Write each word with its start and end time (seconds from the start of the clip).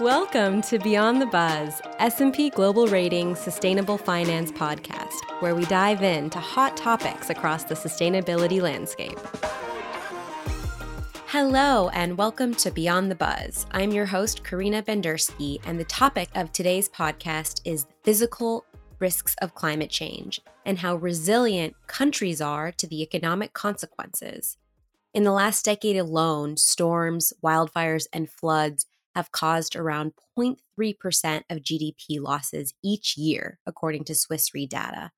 Welcome 0.00 0.62
to 0.62 0.78
Beyond 0.78 1.20
the 1.20 1.26
Buzz, 1.26 1.82
S&P 1.98 2.50
Global 2.50 2.86
Ratings 2.86 3.40
Sustainable 3.40 3.98
Finance 3.98 4.52
podcast, 4.52 5.40
where 5.40 5.56
we 5.56 5.64
dive 5.64 6.04
into 6.04 6.38
hot 6.38 6.76
topics 6.76 7.30
across 7.30 7.64
the 7.64 7.74
sustainability 7.74 8.62
landscape. 8.62 9.18
Hello 11.26 11.88
and 11.88 12.16
welcome 12.16 12.54
to 12.54 12.70
Beyond 12.70 13.10
the 13.10 13.16
Buzz. 13.16 13.66
I'm 13.72 13.90
your 13.90 14.06
host 14.06 14.44
Karina 14.44 14.84
Bendersky, 14.84 15.58
and 15.66 15.80
the 15.80 15.84
topic 15.84 16.28
of 16.36 16.52
today's 16.52 16.88
podcast 16.88 17.60
is 17.64 17.86
physical 18.04 18.64
risks 19.00 19.34
of 19.42 19.56
climate 19.56 19.90
change 19.90 20.40
and 20.64 20.78
how 20.78 20.94
resilient 20.94 21.74
countries 21.88 22.40
are 22.40 22.70
to 22.70 22.86
the 22.86 23.02
economic 23.02 23.52
consequences. 23.52 24.58
In 25.12 25.24
the 25.24 25.32
last 25.32 25.64
decade 25.64 25.96
alone, 25.96 26.56
storms, 26.56 27.32
wildfires, 27.42 28.06
and 28.12 28.30
floods 28.30 28.86
have 29.18 29.32
caused 29.32 29.74
around 29.74 30.12
0.3% 30.38 31.42
of 31.50 31.58
GDP 31.58 32.20
losses 32.20 32.72
each 32.84 33.16
year, 33.16 33.58
according 33.66 34.04
to 34.04 34.14
Swiss 34.14 34.54
Re 34.54 34.64
data. 34.64 35.10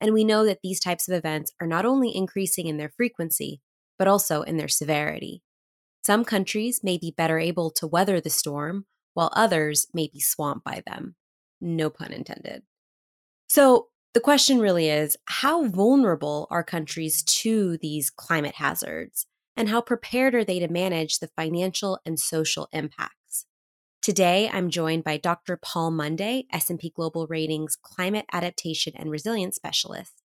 And 0.00 0.12
we 0.12 0.24
know 0.24 0.44
that 0.44 0.58
these 0.64 0.80
types 0.80 1.06
of 1.06 1.14
events 1.14 1.52
are 1.60 1.66
not 1.68 1.86
only 1.86 2.14
increasing 2.14 2.66
in 2.66 2.78
their 2.78 2.92
frequency, 2.96 3.60
but 3.96 4.08
also 4.08 4.42
in 4.42 4.56
their 4.56 4.66
severity. 4.66 5.44
Some 6.04 6.24
countries 6.24 6.80
may 6.82 6.98
be 6.98 7.14
better 7.16 7.38
able 7.38 7.70
to 7.70 7.86
weather 7.86 8.20
the 8.20 8.28
storm, 8.28 8.86
while 9.14 9.30
others 9.34 9.86
may 9.94 10.10
be 10.12 10.18
swamped 10.18 10.64
by 10.64 10.82
them. 10.84 11.14
No 11.60 11.90
pun 11.90 12.12
intended. 12.12 12.64
So, 13.48 13.86
the 14.14 14.20
question 14.20 14.58
really 14.58 14.88
is 14.88 15.16
how 15.26 15.68
vulnerable 15.68 16.48
are 16.50 16.64
countries 16.64 17.22
to 17.22 17.78
these 17.78 18.10
climate 18.10 18.56
hazards? 18.56 19.26
And 19.56 19.68
how 19.68 19.80
prepared 19.80 20.34
are 20.34 20.44
they 20.44 20.58
to 20.58 20.66
manage 20.66 21.20
the 21.20 21.30
financial 21.36 22.00
and 22.04 22.18
social 22.18 22.68
impact? 22.72 23.14
Today, 24.04 24.50
I'm 24.52 24.68
joined 24.68 25.02
by 25.02 25.16
Dr. 25.16 25.56
Paul 25.56 25.90
Munday, 25.90 26.44
S&P 26.52 26.92
Global 26.94 27.26
Ratings 27.26 27.74
Climate 27.74 28.26
Adaptation 28.34 28.92
and 28.96 29.10
Resilience 29.10 29.56
Specialist, 29.56 30.20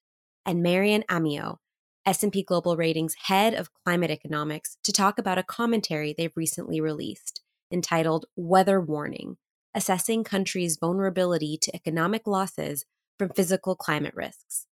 and 0.47 0.63
Marion 0.63 1.03
Amiot, 1.11 1.57
S&P 2.03 2.41
Global 2.41 2.75
Ratings 2.75 3.13
Head 3.25 3.53
of 3.53 3.69
Climate 3.85 4.09
Economics, 4.09 4.79
to 4.81 4.91
talk 4.91 5.19
about 5.19 5.37
a 5.37 5.43
commentary 5.43 6.11
they've 6.11 6.35
recently 6.35 6.81
released 6.81 7.41
entitled 7.71 8.25
Weather 8.35 8.81
Warning: 8.81 9.37
Assessing 9.75 10.23
Countries' 10.23 10.80
Vulnerability 10.81 11.55
to 11.61 11.75
Economic 11.75 12.25
Losses 12.25 12.83
from 13.19 13.30
Physical 13.30 13.75
Climate 13.75 14.15
Risks. 14.15 14.65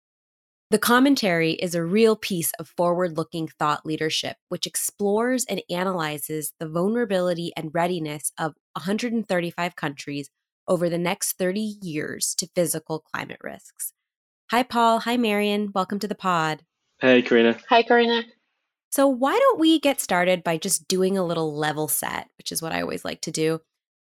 The 0.71 0.79
commentary 0.79 1.51
is 1.51 1.75
a 1.75 1.83
real 1.83 2.15
piece 2.15 2.51
of 2.53 2.67
forward 2.67 3.17
looking 3.17 3.47
thought 3.47 3.85
leadership, 3.85 4.37
which 4.49 4.65
explores 4.65 5.45
and 5.45 5.61
analyzes 5.69 6.53
the 6.59 6.67
vulnerability 6.67 7.51
and 7.55 7.69
readiness 7.71 8.31
of 8.39 8.55
135 8.73 9.75
countries 9.75 10.31
over 10.67 10.89
the 10.89 10.97
next 10.97 11.33
30 11.33 11.59
years 11.83 12.33
to 12.39 12.49
physical 12.55 12.99
climate 13.13 13.37
risks. 13.43 13.93
Hi, 14.49 14.63
Paul. 14.63 15.01
Hi, 15.01 15.17
Marion. 15.17 15.69
Welcome 15.75 15.99
to 15.99 16.07
the 16.07 16.15
pod. 16.15 16.63
Hey, 16.99 17.21
Karina. 17.21 17.59
Hi, 17.69 17.83
Karina. 17.83 18.23
So, 18.89 19.07
why 19.07 19.37
don't 19.37 19.59
we 19.59 19.79
get 19.79 20.01
started 20.01 20.43
by 20.43 20.57
just 20.57 20.87
doing 20.87 21.15
a 21.15 21.25
little 21.25 21.55
level 21.55 21.87
set, 21.87 22.27
which 22.39 22.51
is 22.51 22.63
what 22.63 22.71
I 22.71 22.81
always 22.81 23.05
like 23.05 23.21
to 23.21 23.31
do? 23.31 23.61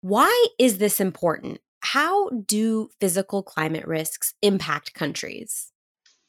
Why 0.02 0.48
is 0.58 0.80
this 0.80 1.00
important? 1.00 1.60
How 1.82 2.30
do 2.30 2.90
physical 3.00 3.44
climate 3.44 3.86
risks 3.86 4.34
impact 4.42 4.96
countries? 4.96 5.72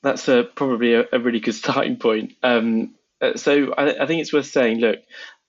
That's 0.02 0.28
a, 0.28 0.44
probably 0.44 0.94
a, 0.94 1.04
a, 1.12 1.18
really 1.18 1.40
good 1.40 1.54
starting 1.64 1.96
point. 1.96 2.34
Um, 2.42 2.94
uh, 3.20 3.36
so 3.36 3.72
I, 3.76 4.02
I, 4.02 4.06
think 4.06 4.22
it's 4.22 4.32
worth 4.32 4.46
saying, 4.46 4.78
look, 4.78 4.98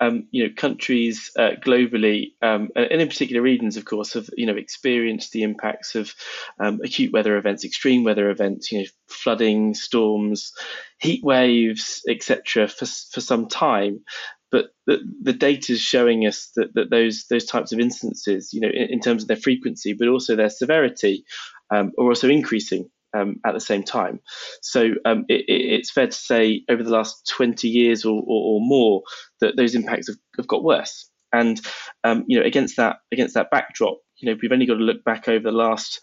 um, 0.02 0.28
you 0.32 0.44
know, 0.44 0.54
countries 0.56 1.32
uh, 1.38 1.52
globally, 1.64 2.34
um, 2.42 2.70
and 2.76 3.02
in 3.02 3.08
particular 3.08 3.42
regions, 3.42 3.78
of 3.78 3.86
course, 3.86 4.14
have 4.14 4.30
you 4.36 4.48
know 4.48 4.58
experienced 4.58 5.32
the 5.32 5.44
impacts 5.44 5.96
of 5.96 6.14
um, 6.60 6.82
acute 6.84 7.14
weather 7.14 7.38
events, 7.38 7.64
extreme 7.64 8.04
weather 8.04 8.30
events, 8.30 8.72
you 8.72 8.80
know, 8.80 8.86
flooding, 9.08 9.74
storms, 9.76 10.54
heat 10.98 11.24
waves, 11.24 12.02
etc., 12.10 12.68
for 12.68 12.86
for 12.86 13.22
some 13.22 13.48
time. 13.48 14.02
But 14.50 14.72
the, 14.86 15.00
the 15.22 15.34
data 15.34 15.72
is 15.74 15.80
showing 15.80 16.26
us 16.26 16.52
that, 16.56 16.74
that 16.74 16.90
those 16.90 17.28
those 17.30 17.46
types 17.46 17.72
of 17.72 17.80
instances, 17.80 18.54
you 18.54 18.60
know, 18.60 18.70
in, 18.70 18.90
in 18.90 19.00
terms 19.00 19.22
of 19.22 19.28
their 19.28 19.38
frequency, 19.38 19.94
but 19.94 20.10
also 20.10 20.36
their 20.36 20.50
severity, 20.50 21.24
um, 21.70 21.94
are 21.98 22.08
also 22.08 22.28
increasing 22.28 22.90
um, 23.14 23.38
at 23.46 23.54
the 23.54 23.60
same 23.60 23.84
time. 23.84 24.20
So 24.62 24.90
um, 25.06 25.26
it, 25.28 25.46
it's 25.48 25.92
fair 25.92 26.08
to 26.08 26.14
say 26.14 26.64
over 26.70 26.84
the 26.84 26.92
last 26.92 27.28
20 27.28 27.68
years 27.68 28.06
or, 28.06 28.20
or, 28.20 28.56
or 28.56 28.60
more 28.62 29.02
that 29.40 29.56
those 29.58 29.76
impacts 29.76 30.08
have, 30.08 30.18
have 30.38 30.48
got 30.48 30.64
worse. 30.64 31.10
And 31.34 31.60
um, 32.04 32.26
you 32.28 32.40
know, 32.40 32.46
against 32.46 32.78
that 32.78 32.98
against 33.12 33.36
that 33.36 33.52
backdrop, 33.52 34.00
you 34.18 34.30
know, 34.30 34.38
we've 34.42 34.52
only 34.52 34.66
got 34.66 34.76
to 34.76 34.84
look 34.84 35.04
back 35.06 35.28
over 35.28 35.44
the 35.44 35.52
last 35.52 36.02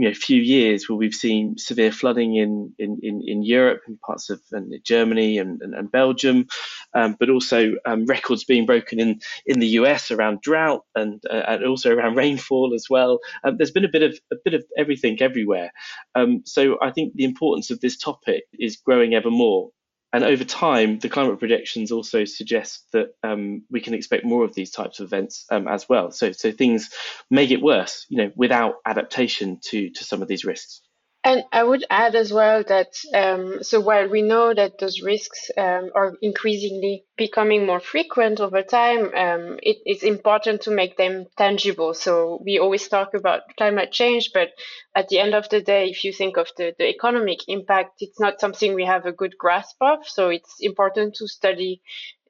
you 0.00 0.08
know 0.08 0.14
few 0.14 0.40
years 0.40 0.88
where 0.88 0.96
we've 0.96 1.14
seen 1.14 1.58
severe 1.58 1.92
flooding 1.92 2.34
in 2.34 2.72
in, 2.78 2.98
in, 3.02 3.22
in 3.26 3.42
Europe 3.42 3.82
in 3.86 3.98
parts 3.98 4.30
of 4.30 4.40
and 4.50 4.72
Germany 4.82 5.36
and, 5.36 5.60
and, 5.60 5.74
and 5.74 5.92
Belgium, 5.92 6.46
um, 6.94 7.16
but 7.20 7.28
also 7.28 7.74
um, 7.84 8.06
records 8.06 8.44
being 8.44 8.64
broken 8.64 8.98
in 8.98 9.20
in 9.44 9.60
the 9.60 9.66
US 9.80 10.10
around 10.10 10.40
drought 10.40 10.84
and 10.94 11.22
uh, 11.30 11.42
and 11.48 11.66
also 11.66 11.94
around 11.94 12.16
rainfall 12.24 12.72
as 12.74 12.86
well. 12.88 13.18
Um, 13.44 13.58
there's 13.58 13.72
been 13.72 13.84
a 13.84 13.90
bit 13.92 14.02
of 14.02 14.18
a 14.32 14.36
bit 14.42 14.54
of 14.54 14.64
everything 14.78 15.20
everywhere. 15.20 15.70
Um, 16.14 16.42
so 16.46 16.78
I 16.80 16.92
think 16.92 17.14
the 17.14 17.24
importance 17.24 17.70
of 17.70 17.80
this 17.80 17.98
topic 17.98 18.44
is 18.58 18.76
growing 18.76 19.14
ever 19.14 19.30
more. 19.30 19.70
And 20.12 20.24
over 20.24 20.42
time, 20.42 20.98
the 20.98 21.08
climate 21.08 21.38
projections 21.38 21.92
also 21.92 22.24
suggest 22.24 22.84
that 22.92 23.14
um, 23.22 23.62
we 23.70 23.80
can 23.80 23.94
expect 23.94 24.24
more 24.24 24.44
of 24.44 24.54
these 24.54 24.70
types 24.70 24.98
of 24.98 25.06
events 25.06 25.46
um, 25.50 25.68
as 25.68 25.88
well. 25.88 26.10
So, 26.10 26.32
so 26.32 26.50
things 26.50 26.90
may 27.30 27.46
get 27.46 27.62
worse, 27.62 28.06
you 28.08 28.16
know, 28.16 28.32
without 28.34 28.76
adaptation 28.84 29.60
to 29.66 29.90
to 29.90 30.04
some 30.04 30.20
of 30.20 30.28
these 30.28 30.44
risks. 30.44 30.82
And 31.22 31.44
I 31.52 31.62
would 31.64 31.84
add 31.90 32.14
as 32.14 32.32
well 32.32 32.62
that 32.64 32.92
um, 33.14 33.62
so 33.62 33.78
while 33.80 34.08
we 34.08 34.22
know 34.22 34.54
that 34.54 34.78
those 34.78 35.02
risks 35.02 35.50
um, 35.56 35.90
are 35.94 36.16
increasingly 36.22 37.04
becoming 37.16 37.66
more 37.66 37.80
frequent 37.80 38.40
over 38.40 38.62
time, 38.62 39.14
um, 39.14 39.58
it, 39.62 39.78
it's 39.84 40.02
important 40.02 40.62
to 40.62 40.70
make 40.70 40.96
them 40.96 41.26
tangible. 41.36 41.92
So 41.94 42.40
we 42.44 42.58
always 42.58 42.88
talk 42.88 43.12
about 43.14 43.42
climate 43.58 43.92
change, 43.92 44.30
but 44.32 44.48
at 44.94 45.08
the 45.08 45.18
end 45.18 45.34
of 45.34 45.48
the 45.50 45.60
day, 45.60 45.88
if 45.90 46.04
you 46.04 46.12
think 46.12 46.38
of 46.38 46.48
the, 46.56 46.74
the 46.78 46.88
economic 46.88 47.40
impact, 47.48 47.96
it's 48.00 48.18
not 48.20 48.40
something 48.40 48.74
we 48.74 48.86
have 48.86 49.04
a 49.04 49.12
good 49.12 49.36
grasp 49.38 49.76
of. 49.82 50.06
So 50.08 50.30
it's 50.30 50.56
important 50.60 51.14
to 51.16 51.28
study 51.28 51.82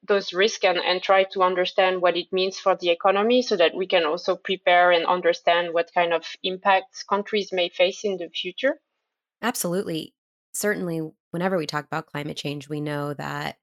those 0.07 0.33
risks 0.33 0.63
and, 0.63 0.79
and 0.79 1.01
try 1.01 1.23
to 1.25 1.43
understand 1.43 2.01
what 2.01 2.17
it 2.17 2.31
means 2.31 2.57
for 2.59 2.75
the 2.75 2.89
economy 2.89 3.41
so 3.41 3.55
that 3.55 3.75
we 3.75 3.87
can 3.87 4.05
also 4.05 4.35
prepare 4.35 4.91
and 4.91 5.05
understand 5.05 5.73
what 5.73 5.93
kind 5.93 6.13
of 6.13 6.25
impacts 6.43 7.03
countries 7.03 7.51
may 7.51 7.69
face 7.69 8.03
in 8.03 8.17
the 8.17 8.29
future? 8.29 8.79
Absolutely. 9.41 10.13
Certainly, 10.53 11.11
whenever 11.31 11.57
we 11.57 11.65
talk 11.65 11.85
about 11.85 12.07
climate 12.07 12.37
change, 12.37 12.67
we 12.67 12.81
know 12.81 13.13
that 13.13 13.57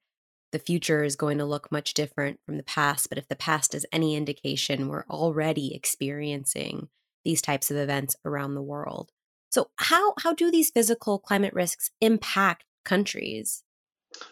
the 0.53 0.59
future 0.59 1.05
is 1.05 1.17
going 1.17 1.39
to 1.39 1.45
look 1.45 1.71
much 1.71 1.95
different 1.95 2.41
from 2.47 2.57
the 2.57 2.63
past. 2.63 3.09
But 3.09 3.19
if 3.19 3.29
the 3.29 3.37
past 3.37 3.75
is 3.75 3.87
any 3.93 4.17
indication, 4.17 4.89
we're 4.89 5.05
already 5.11 5.75
experiencing 5.75 6.89
these 7.25 7.43
types 7.43 7.71
of 7.71 7.77
events 7.77 8.17
around 8.25 8.55
the 8.55 8.63
world. 8.63 9.11
So, 9.51 9.71
how, 9.77 10.15
how 10.21 10.35
do 10.35 10.51
these 10.51 10.71
physical 10.71 11.19
climate 11.19 11.55
risks 11.55 11.91
impact 12.01 12.65
countries? 12.85 13.63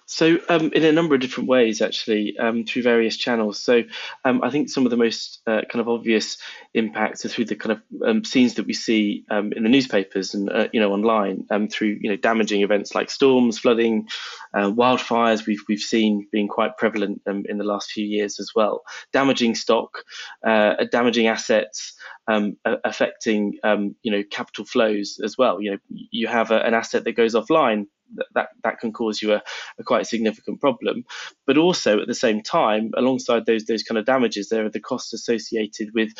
So, 0.06 0.38
um, 0.48 0.72
in 0.72 0.84
a 0.84 0.92
number 0.92 1.14
of 1.14 1.20
different 1.20 1.48
ways, 1.48 1.82
actually, 1.82 2.38
um, 2.38 2.64
through 2.64 2.82
various 2.82 3.16
channels. 3.16 3.58
So, 3.58 3.82
um, 4.24 4.42
I 4.42 4.50
think 4.50 4.68
some 4.68 4.84
of 4.84 4.90
the 4.90 4.96
most 4.96 5.40
uh, 5.46 5.62
kind 5.68 5.80
of 5.80 5.88
obvious 5.88 6.38
impacts 6.74 7.24
are 7.24 7.28
through 7.28 7.46
the 7.46 7.56
kind 7.56 7.72
of 7.72 8.08
um, 8.08 8.24
scenes 8.24 8.54
that 8.54 8.66
we 8.66 8.72
see 8.72 9.24
um, 9.30 9.52
in 9.52 9.64
the 9.64 9.68
newspapers 9.68 10.34
and 10.34 10.48
uh, 10.48 10.68
you 10.72 10.80
know 10.80 10.92
online 10.92 11.46
um, 11.50 11.68
through 11.68 11.98
you 12.00 12.10
know 12.10 12.16
damaging 12.16 12.62
events 12.62 12.94
like 12.94 13.10
storms, 13.10 13.58
flooding, 13.58 14.08
uh, 14.54 14.70
wildfires. 14.70 15.46
We've 15.46 15.62
we've 15.68 15.80
seen 15.80 16.28
being 16.30 16.48
quite 16.48 16.76
prevalent 16.76 17.22
in 17.26 17.58
the 17.58 17.64
last 17.64 17.90
few 17.90 18.04
years 18.04 18.38
as 18.38 18.52
well. 18.54 18.82
Damaging 19.12 19.56
stock, 19.56 20.04
uh, 20.46 20.84
damaging 20.90 21.26
assets, 21.26 21.94
affecting 22.28 23.58
you 24.02 24.12
know 24.12 24.22
capital 24.30 24.64
flows 24.64 25.20
as 25.22 25.36
well. 25.36 25.60
You 25.60 25.72
know, 25.72 25.78
you 25.88 26.28
have 26.28 26.52
a, 26.52 26.60
an 26.60 26.74
asset 26.74 27.04
that 27.04 27.12
goes 27.12 27.34
offline 27.34 27.86
that 28.34 28.48
that 28.62 28.78
can 28.80 28.92
cause 28.92 29.20
you 29.20 29.32
a, 29.32 29.42
a, 29.78 29.84
quite 29.84 30.06
significant 30.06 30.60
problem. 30.60 31.04
But 31.46 31.58
also 31.58 32.00
at 32.00 32.06
the 32.06 32.14
same 32.14 32.42
time, 32.42 32.90
alongside 32.96 33.46
those 33.46 33.64
those 33.64 33.82
kind 33.82 33.98
of 33.98 34.06
damages, 34.06 34.48
there 34.48 34.64
are 34.64 34.70
the 34.70 34.80
costs 34.80 35.12
associated 35.12 35.90
with 35.94 36.12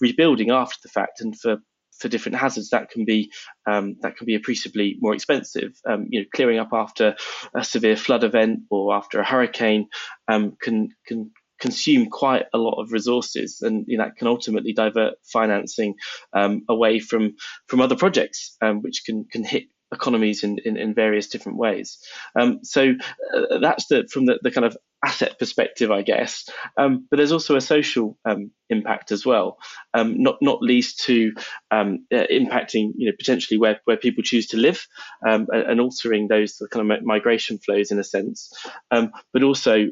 rebuilding 0.00 0.50
after 0.50 0.78
the 0.82 0.88
fact, 0.88 1.20
and 1.20 1.38
for 1.38 1.58
for 1.98 2.08
different 2.08 2.38
hazards 2.38 2.70
that 2.70 2.90
can 2.90 3.04
be 3.04 3.32
um, 3.66 3.96
that 4.00 4.16
can 4.16 4.26
be 4.26 4.34
appreciably 4.34 4.96
more 5.00 5.14
expensive. 5.14 5.80
Um, 5.86 6.06
you 6.10 6.20
know, 6.20 6.26
clearing 6.34 6.58
up 6.58 6.70
after 6.72 7.16
a 7.54 7.64
severe 7.64 7.96
flood 7.96 8.24
event 8.24 8.60
or 8.70 8.94
after 8.94 9.20
a 9.20 9.24
hurricane 9.24 9.88
um, 10.28 10.56
can 10.60 10.90
can 11.06 11.30
consume 11.60 12.10
quite 12.10 12.44
a 12.52 12.58
lot 12.58 12.80
of 12.80 12.92
resources, 12.92 13.62
and 13.62 13.84
you 13.86 13.96
know, 13.96 14.04
that 14.04 14.16
can 14.16 14.26
ultimately 14.26 14.72
divert 14.72 15.14
financing 15.24 15.94
um, 16.32 16.62
away 16.68 16.98
from 16.98 17.36
from 17.68 17.80
other 17.80 17.96
projects, 17.96 18.56
um, 18.60 18.82
which 18.82 19.02
can 19.04 19.24
can 19.24 19.44
hit 19.44 19.64
economies 19.94 20.44
in, 20.44 20.58
in, 20.64 20.76
in 20.76 20.94
various 20.94 21.28
different 21.28 21.58
ways. 21.58 21.98
Um, 22.38 22.60
so 22.62 22.94
uh, 23.34 23.58
that's 23.58 23.86
the 23.86 24.06
from 24.10 24.26
the, 24.26 24.38
the 24.42 24.50
kind 24.50 24.64
of 24.64 24.76
asset 25.04 25.38
perspective, 25.38 25.90
I 25.90 26.02
guess. 26.02 26.48
Um, 26.76 27.06
but 27.10 27.16
there's 27.16 27.32
also 27.32 27.56
a 27.56 27.60
social 27.60 28.18
um, 28.24 28.50
impact 28.70 29.12
as 29.12 29.26
well, 29.26 29.58
um, 29.92 30.22
not 30.22 30.36
not 30.40 30.62
least 30.62 31.04
to 31.04 31.32
um, 31.70 32.06
uh, 32.12 32.26
impacting 32.30 32.92
you 32.96 33.06
know 33.06 33.16
potentially 33.18 33.58
where, 33.58 33.80
where 33.84 33.96
people 33.96 34.22
choose 34.22 34.46
to 34.48 34.56
live 34.56 34.86
um, 35.26 35.46
and, 35.50 35.70
and, 35.70 35.80
altering 35.80 36.28
those 36.28 36.60
kind 36.70 36.90
of 36.90 37.02
migration 37.04 37.58
flows 37.58 37.90
in 37.90 37.98
a 37.98 38.04
sense, 38.04 38.52
um, 38.90 39.12
but 39.32 39.42
also 39.42 39.86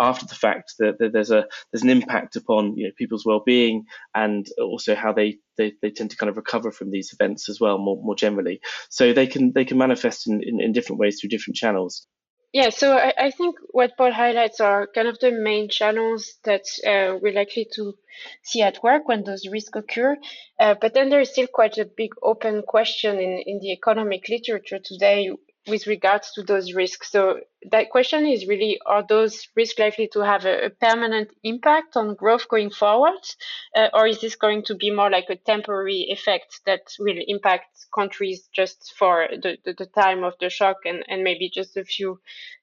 after 0.00 0.26
the 0.26 0.34
fact 0.34 0.74
that, 0.78 0.98
that, 0.98 1.12
there's 1.12 1.30
a 1.30 1.44
there's 1.72 1.82
an 1.82 1.90
impact 1.90 2.36
upon 2.36 2.76
you 2.76 2.86
know 2.86 2.92
people's 2.96 3.26
well-being 3.26 3.84
and 4.14 4.46
also 4.58 4.94
how 4.94 5.12
they, 5.12 5.38
they, 5.56 5.74
they 5.82 5.90
tend 5.90 6.10
to 6.10 6.16
kind 6.16 6.30
of 6.30 6.36
recover 6.36 6.70
from 6.70 6.90
these 6.90 7.12
events 7.12 7.48
as 7.48 7.60
well 7.60 7.78
more, 7.78 8.00
more 8.02 8.16
generally. 8.16 8.60
So 8.88 9.12
they 9.12 9.26
can 9.26 9.52
they 9.52 9.64
can 9.64 9.78
manifest 9.78 10.26
in, 10.26 10.42
in, 10.42 10.60
in 10.60 10.72
different 10.72 11.00
ways 11.00 11.20
through 11.20 11.30
different 11.30 11.56
channels. 11.56 12.06
Yeah, 12.54 12.70
so 12.70 12.96
I, 12.96 13.12
I, 13.18 13.30
think 13.32 13.56
what 13.72 13.96
Paul 13.96 14.12
highlights 14.12 14.60
are 14.60 14.86
kind 14.86 15.08
of 15.08 15.18
the 15.18 15.32
main 15.32 15.68
channels 15.68 16.34
that 16.44 16.62
uh, 16.86 17.18
we're 17.20 17.32
likely 17.32 17.66
to 17.74 17.96
see 18.44 18.62
at 18.62 18.80
work 18.80 19.08
when 19.08 19.24
those 19.24 19.48
risks 19.48 19.76
occur. 19.76 20.16
Uh, 20.60 20.76
but 20.80 20.94
then 20.94 21.08
there 21.08 21.20
is 21.20 21.30
still 21.30 21.48
quite 21.48 21.78
a 21.78 21.84
big 21.84 22.12
open 22.22 22.62
question 22.62 23.18
in, 23.18 23.42
in 23.44 23.58
the 23.58 23.72
economic 23.72 24.28
literature 24.28 24.78
today 24.78 25.32
with 25.66 25.86
regards 25.86 26.32
to 26.32 26.42
those 26.42 26.74
risks. 26.74 27.10
So 27.10 27.40
that 27.70 27.90
question 27.90 28.26
is 28.26 28.46
really, 28.46 28.78
are 28.86 29.04
those 29.06 29.48
risks 29.56 29.78
likely 29.78 30.08
to 30.12 30.20
have 30.20 30.44
a, 30.44 30.66
a 30.66 30.70
permanent 30.70 31.30
impact 31.42 31.96
on 31.96 32.14
growth 32.14 32.48
going 32.48 32.70
forward? 32.70 33.20
Uh, 33.74 33.88
or 33.92 34.06
is 34.06 34.20
this 34.20 34.36
going 34.36 34.64
to 34.64 34.74
be 34.74 34.90
more 34.90 35.10
like 35.10 35.30
a 35.30 35.36
temporary 35.36 36.06
effect 36.10 36.60
that 36.66 36.82
will 36.98 37.16
impact 37.26 37.86
countries 37.94 38.48
just 38.54 38.92
for 38.98 39.28
the, 39.30 39.56
the, 39.64 39.74
the 39.78 39.86
time 39.86 40.24
of 40.24 40.34
the 40.40 40.50
shock 40.50 40.76
and, 40.84 41.04
and 41.08 41.22
maybe 41.22 41.50
just 41.52 41.76
a 41.76 41.84
few 41.84 42.20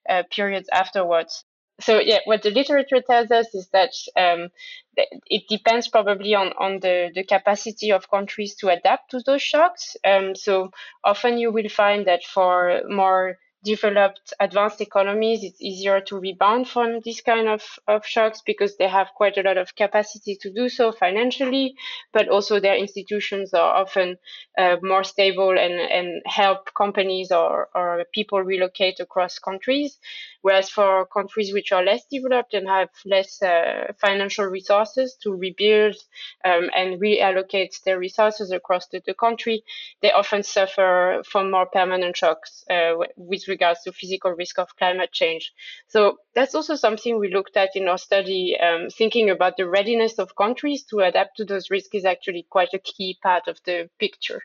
uh, 0.09 0.23
periods 0.31 0.69
afterwards? 0.71 1.43
So 1.79 1.99
yeah, 1.99 2.19
what 2.25 2.43
the 2.43 2.51
literature 2.51 3.01
tells 3.01 3.31
us 3.31 3.53
is 3.53 3.67
that 3.73 3.91
um, 4.17 4.49
it 4.95 5.43
depends 5.49 5.87
probably 5.87 6.35
on, 6.35 6.53
on 6.59 6.79
the, 6.79 7.09
the 7.15 7.23
capacity 7.23 7.91
of 7.91 8.09
countries 8.09 8.55
to 8.55 8.69
adapt 8.69 9.11
to 9.11 9.21
those 9.25 9.41
shocks. 9.41 9.95
Um, 10.05 10.35
so 10.35 10.71
often 11.03 11.37
you 11.37 11.51
will 11.51 11.69
find 11.69 12.05
that 12.07 12.23
for 12.23 12.81
more 12.87 13.37
developed 13.63 14.33
advanced 14.39 14.81
economies, 14.81 15.43
it's 15.43 15.61
easier 15.61 16.01
to 16.01 16.17
rebound 16.17 16.67
from 16.67 16.99
this 17.05 17.21
kind 17.21 17.47
of, 17.47 17.61
of 17.87 18.05
shocks 18.05 18.41
because 18.45 18.75
they 18.77 18.87
have 18.87 19.09
quite 19.15 19.37
a 19.37 19.43
lot 19.43 19.57
of 19.57 19.75
capacity 19.75 20.35
to 20.41 20.51
do 20.51 20.67
so 20.67 20.91
financially, 20.91 21.75
but 22.11 22.27
also 22.27 22.59
their 22.59 22.75
institutions 22.75 23.53
are 23.53 23.75
often 23.75 24.17
uh, 24.57 24.77
more 24.81 25.03
stable 25.03 25.51
and, 25.51 25.73
and 25.73 26.23
help 26.25 26.73
companies 26.75 27.31
or, 27.31 27.69
or 27.75 28.03
people 28.13 28.41
relocate 28.41 28.99
across 28.99 29.37
countries. 29.37 29.99
Whereas 30.41 30.69
for 30.69 31.05
countries 31.05 31.53
which 31.53 31.71
are 31.71 31.83
less 31.83 32.05
developed 32.05 32.53
and 32.53 32.67
have 32.67 32.89
less 33.05 33.41
uh, 33.41 33.93
financial 33.99 34.45
resources 34.45 35.15
to 35.21 35.33
rebuild 35.33 35.95
um, 36.43 36.69
and 36.75 36.99
reallocate 36.99 37.81
their 37.83 37.99
resources 37.99 38.51
across 38.51 38.87
the, 38.87 39.01
the, 39.05 39.13
country, 39.13 39.63
they 40.01 40.11
often 40.11 40.43
suffer 40.43 41.21
from 41.25 41.51
more 41.51 41.67
permanent 41.67 42.17
shocks 42.17 42.63
uh, 42.69 42.93
with 43.17 43.47
regards 43.47 43.81
to 43.83 43.91
physical 43.91 44.31
risk 44.31 44.57
of 44.57 44.75
climate 44.77 45.11
change. 45.11 45.53
So 45.87 46.17
that's 46.33 46.55
also 46.55 46.75
something 46.75 47.19
we 47.19 47.33
looked 47.33 47.57
at 47.57 47.75
in 47.75 47.87
our 47.87 47.97
study. 47.97 48.57
Um, 48.59 48.89
thinking 48.89 49.29
about 49.29 49.57
the 49.57 49.67
readiness 49.67 50.17
of 50.17 50.35
countries 50.35 50.83
to 50.85 50.99
adapt 50.99 51.37
to 51.37 51.45
those 51.45 51.69
risks 51.69 51.93
is 51.93 52.05
actually 52.05 52.47
quite 52.49 52.73
a 52.73 52.79
key 52.79 53.17
part 53.21 53.47
of 53.47 53.59
the 53.65 53.89
picture. 53.99 54.41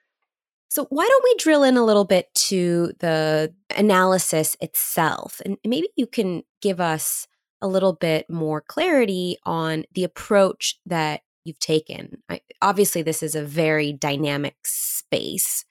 So, 0.69 0.87
why 0.91 1.07
don't 1.07 1.25
we 1.25 1.35
drill 1.39 1.63
in 1.63 1.77
a 1.77 1.85
little 1.85 2.05
bit 2.05 2.33
to 2.35 2.93
the 2.99 3.55
analysis 3.77 4.57
itself? 4.61 5.41
And 5.45 5.59
maybe 5.65 5.89
you 5.97 6.07
can 6.07 6.43
give 6.61 6.81
us 6.81 7.27
a 7.63 7.69
little 7.69 7.93
bit 7.95 8.29
more 8.29 8.61
clarity 8.61 9.39
on 9.45 9.85
the 9.95 10.05
approach 10.05 10.79
that 10.87 11.23
you've 11.45 11.59
taken. 11.59 12.23
I, 12.29 12.41
obviously, 12.61 13.03
this 13.03 13.23
is 13.23 13.35
a 13.35 13.45
very 13.45 13.93
dynamic 13.93 14.57
space. 14.65 15.65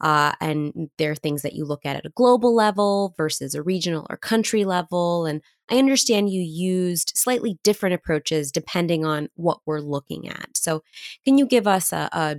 Uh, 0.00 0.32
and 0.40 0.90
there 0.96 1.10
are 1.10 1.16
things 1.16 1.42
that 1.42 1.54
you 1.54 1.64
look 1.64 1.84
at 1.84 1.96
at 1.96 2.06
a 2.06 2.10
global 2.10 2.54
level 2.54 3.14
versus 3.16 3.54
a 3.54 3.62
regional 3.62 4.06
or 4.08 4.16
country 4.16 4.64
level. 4.64 5.26
And 5.26 5.42
I 5.68 5.78
understand 5.78 6.30
you 6.30 6.40
used 6.40 7.12
slightly 7.16 7.58
different 7.64 7.96
approaches 7.96 8.52
depending 8.52 9.04
on 9.04 9.28
what 9.34 9.58
we're 9.66 9.80
looking 9.80 10.28
at. 10.28 10.50
So, 10.56 10.82
can 11.24 11.36
you 11.36 11.46
give 11.46 11.66
us 11.66 11.92
a, 11.92 12.08
a 12.12 12.36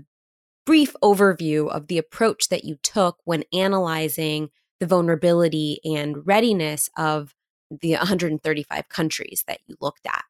brief 0.69 0.95
overview 1.01 1.67
of 1.67 1.87
the 1.87 1.97
approach 1.97 2.49
that 2.49 2.63
you 2.63 2.75
took 2.83 3.17
when 3.23 3.43
analyzing 3.51 4.51
the 4.79 4.85
vulnerability 4.85 5.79
and 5.83 6.27
readiness 6.27 6.91
of 6.95 7.33
the 7.71 7.93
135 7.93 8.87
countries 8.87 9.43
that 9.47 9.59
you 9.65 9.75
looked 9.81 10.05
at. 10.05 10.23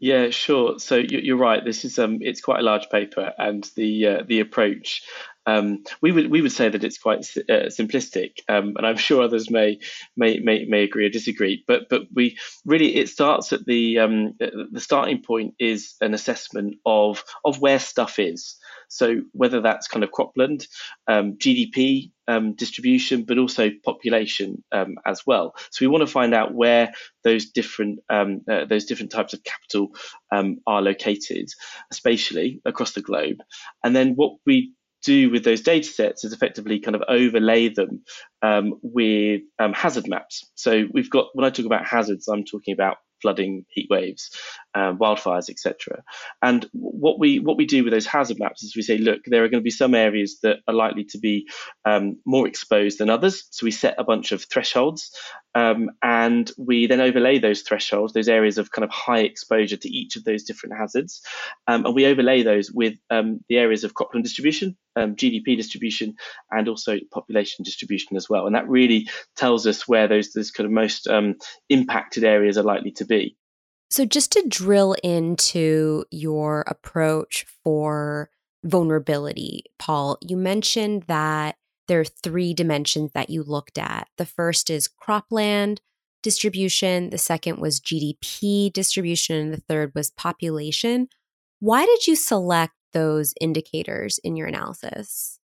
Yeah, 0.00 0.30
sure. 0.30 0.80
So 0.80 0.96
you're 0.96 1.36
right. 1.36 1.64
This 1.64 1.84
is 1.84 1.96
um, 1.96 2.18
it's 2.20 2.40
quite 2.40 2.58
a 2.58 2.64
large 2.64 2.90
paper, 2.90 3.32
and 3.38 3.68
the 3.76 4.06
uh, 4.06 4.22
the 4.26 4.40
approach 4.40 5.02
um, 5.48 5.82
we 6.02 6.12
would 6.12 6.30
we 6.30 6.42
would 6.42 6.52
say 6.52 6.68
that 6.68 6.84
it's 6.84 6.98
quite 6.98 7.20
uh, 7.48 7.70
simplistic, 7.70 8.40
um, 8.48 8.74
and 8.76 8.86
I'm 8.86 8.98
sure 8.98 9.22
others 9.22 9.50
may, 9.50 9.78
may 10.14 10.38
may 10.40 10.66
may 10.66 10.84
agree 10.84 11.06
or 11.06 11.08
disagree. 11.08 11.64
But 11.66 11.88
but 11.88 12.02
we 12.14 12.36
really 12.66 12.96
it 12.96 13.08
starts 13.08 13.52
at 13.54 13.64
the 13.64 13.98
um, 13.98 14.34
the 14.38 14.80
starting 14.80 15.22
point 15.22 15.54
is 15.58 15.94
an 16.02 16.12
assessment 16.12 16.76
of 16.84 17.24
of 17.46 17.60
where 17.60 17.78
stuff 17.78 18.18
is. 18.18 18.56
So 18.88 19.22
whether 19.32 19.60
that's 19.60 19.88
kind 19.88 20.04
of 20.04 20.10
cropland, 20.10 20.66
um, 21.06 21.34
GDP 21.34 22.10
um, 22.26 22.54
distribution, 22.54 23.24
but 23.24 23.38
also 23.38 23.70
population 23.84 24.62
um, 24.72 24.96
as 25.06 25.26
well. 25.26 25.54
So 25.70 25.84
we 25.84 25.88
want 25.88 26.02
to 26.02 26.12
find 26.12 26.34
out 26.34 26.54
where 26.54 26.92
those 27.24 27.50
different 27.50 28.00
um, 28.10 28.42
uh, 28.50 28.64
those 28.66 28.84
different 28.84 29.12
types 29.12 29.32
of 29.32 29.42
capital 29.44 29.88
um, 30.30 30.58
are 30.66 30.82
located 30.82 31.48
spatially 31.92 32.60
across 32.64 32.92
the 32.92 33.02
globe, 33.02 33.38
and 33.82 33.96
then 33.96 34.14
what 34.14 34.36
we 34.46 34.74
do 35.02 35.30
with 35.30 35.44
those 35.44 35.60
data 35.62 35.88
sets 35.88 36.24
is 36.24 36.32
effectively 36.32 36.80
kind 36.80 36.96
of 36.96 37.02
overlay 37.08 37.68
them 37.68 38.02
um, 38.42 38.74
with 38.82 39.42
um, 39.58 39.72
hazard 39.72 40.08
maps. 40.08 40.50
So 40.54 40.84
we've 40.92 41.10
got, 41.10 41.28
when 41.34 41.44
I 41.44 41.50
talk 41.50 41.66
about 41.66 41.86
hazards, 41.86 42.28
I'm 42.28 42.44
talking 42.44 42.74
about 42.74 42.96
flooding, 43.20 43.64
heat 43.68 43.88
waves, 43.90 44.30
um, 44.74 44.98
wildfires, 44.98 45.50
etc. 45.50 46.02
And 46.42 46.68
what 46.72 47.18
we 47.18 47.38
what 47.38 47.56
we 47.56 47.66
do 47.66 47.84
with 47.84 47.92
those 47.92 48.06
hazard 48.06 48.38
maps 48.38 48.62
is 48.62 48.76
we 48.76 48.82
say, 48.82 48.98
look, 48.98 49.20
there 49.26 49.44
are 49.44 49.48
going 49.48 49.60
to 49.60 49.64
be 49.64 49.70
some 49.70 49.94
areas 49.94 50.38
that 50.42 50.58
are 50.66 50.74
likely 50.74 51.04
to 51.04 51.18
be 51.18 51.48
um, 51.84 52.18
more 52.24 52.46
exposed 52.46 52.98
than 52.98 53.10
others. 53.10 53.46
So 53.50 53.64
we 53.64 53.70
set 53.70 53.94
a 53.98 54.04
bunch 54.04 54.32
of 54.32 54.44
thresholds, 54.44 55.10
um, 55.54 55.90
and 56.02 56.50
we 56.58 56.86
then 56.86 57.00
overlay 57.00 57.38
those 57.38 57.62
thresholds, 57.62 58.12
those 58.12 58.28
areas 58.28 58.58
of 58.58 58.70
kind 58.70 58.84
of 58.84 58.90
high 58.90 59.20
exposure 59.20 59.76
to 59.76 59.88
each 59.88 60.16
of 60.16 60.24
those 60.24 60.44
different 60.44 60.76
hazards, 60.78 61.22
um, 61.66 61.84
and 61.84 61.94
we 61.94 62.06
overlay 62.06 62.42
those 62.42 62.70
with 62.70 62.94
um, 63.10 63.40
the 63.48 63.58
areas 63.58 63.84
of 63.84 63.94
cropland 63.94 64.22
distribution, 64.22 64.76
um, 64.98 65.14
GDP 65.16 65.56
distribution, 65.56 66.14
and 66.50 66.68
also 66.68 66.98
population 67.12 67.62
distribution 67.64 68.16
as 68.16 68.28
well. 68.28 68.46
And 68.46 68.54
that 68.54 68.68
really 68.68 69.08
tells 69.36 69.66
us 69.66 69.86
where 69.86 70.08
those 70.08 70.32
those 70.32 70.50
kind 70.50 70.66
of 70.66 70.72
most 70.72 71.08
impacted 71.68 72.24
areas 72.24 72.58
are 72.58 72.64
likely 72.64 72.92
to 72.92 73.04
be. 73.04 73.36
So, 73.90 74.04
just 74.04 74.32
to 74.32 74.44
drill 74.46 74.94
into 75.02 76.04
your 76.10 76.64
approach 76.66 77.46
for 77.64 78.30
vulnerability, 78.64 79.64
Paul, 79.78 80.18
you 80.20 80.36
mentioned 80.36 81.04
that 81.04 81.56
there 81.86 82.00
are 82.00 82.04
three 82.04 82.52
dimensions 82.52 83.12
that 83.12 83.30
you 83.30 83.42
looked 83.42 83.78
at. 83.78 84.08
The 84.18 84.26
first 84.26 84.68
is 84.68 84.88
cropland 84.88 85.78
distribution, 86.22 87.10
the 87.10 87.18
second 87.18 87.60
was 87.60 87.80
GDP 87.80 88.72
distribution, 88.72 89.36
and 89.36 89.54
the 89.54 89.62
third 89.68 89.92
was 89.94 90.10
population. 90.10 91.08
Why 91.60 91.86
did 91.86 92.06
you 92.06 92.14
select 92.14 92.74
those 92.92 93.34
indicators 93.40 94.18
in 94.24 94.36
your 94.36 94.46
analysis? 94.46 95.38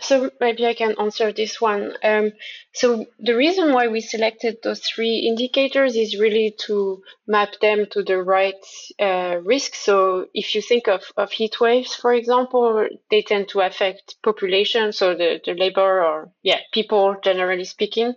So 0.00 0.30
maybe 0.40 0.66
I 0.66 0.74
can 0.74 0.96
answer 0.98 1.32
this 1.32 1.60
one. 1.60 1.96
Um, 2.02 2.32
so 2.72 3.06
the 3.20 3.36
reason 3.36 3.72
why 3.72 3.86
we 3.86 4.00
selected 4.00 4.58
those 4.62 4.80
three 4.80 5.18
indicators 5.18 5.94
is 5.94 6.18
really 6.18 6.54
to 6.66 7.02
map 7.28 7.50
them 7.60 7.86
to 7.92 8.02
the 8.02 8.20
right 8.20 8.56
uh, 8.98 9.36
risk. 9.44 9.76
So 9.76 10.26
if 10.34 10.54
you 10.54 10.62
think 10.62 10.88
of, 10.88 11.04
of 11.16 11.30
heat 11.30 11.60
waves, 11.60 11.94
for 11.94 12.12
example, 12.12 12.88
they 13.10 13.22
tend 13.22 13.48
to 13.50 13.60
affect 13.60 14.16
population, 14.24 14.92
so 14.92 15.14
the, 15.14 15.40
the 15.44 15.54
labor 15.54 16.04
or 16.04 16.32
yeah, 16.42 16.58
people 16.72 17.16
generally 17.22 17.64
speaking, 17.64 18.14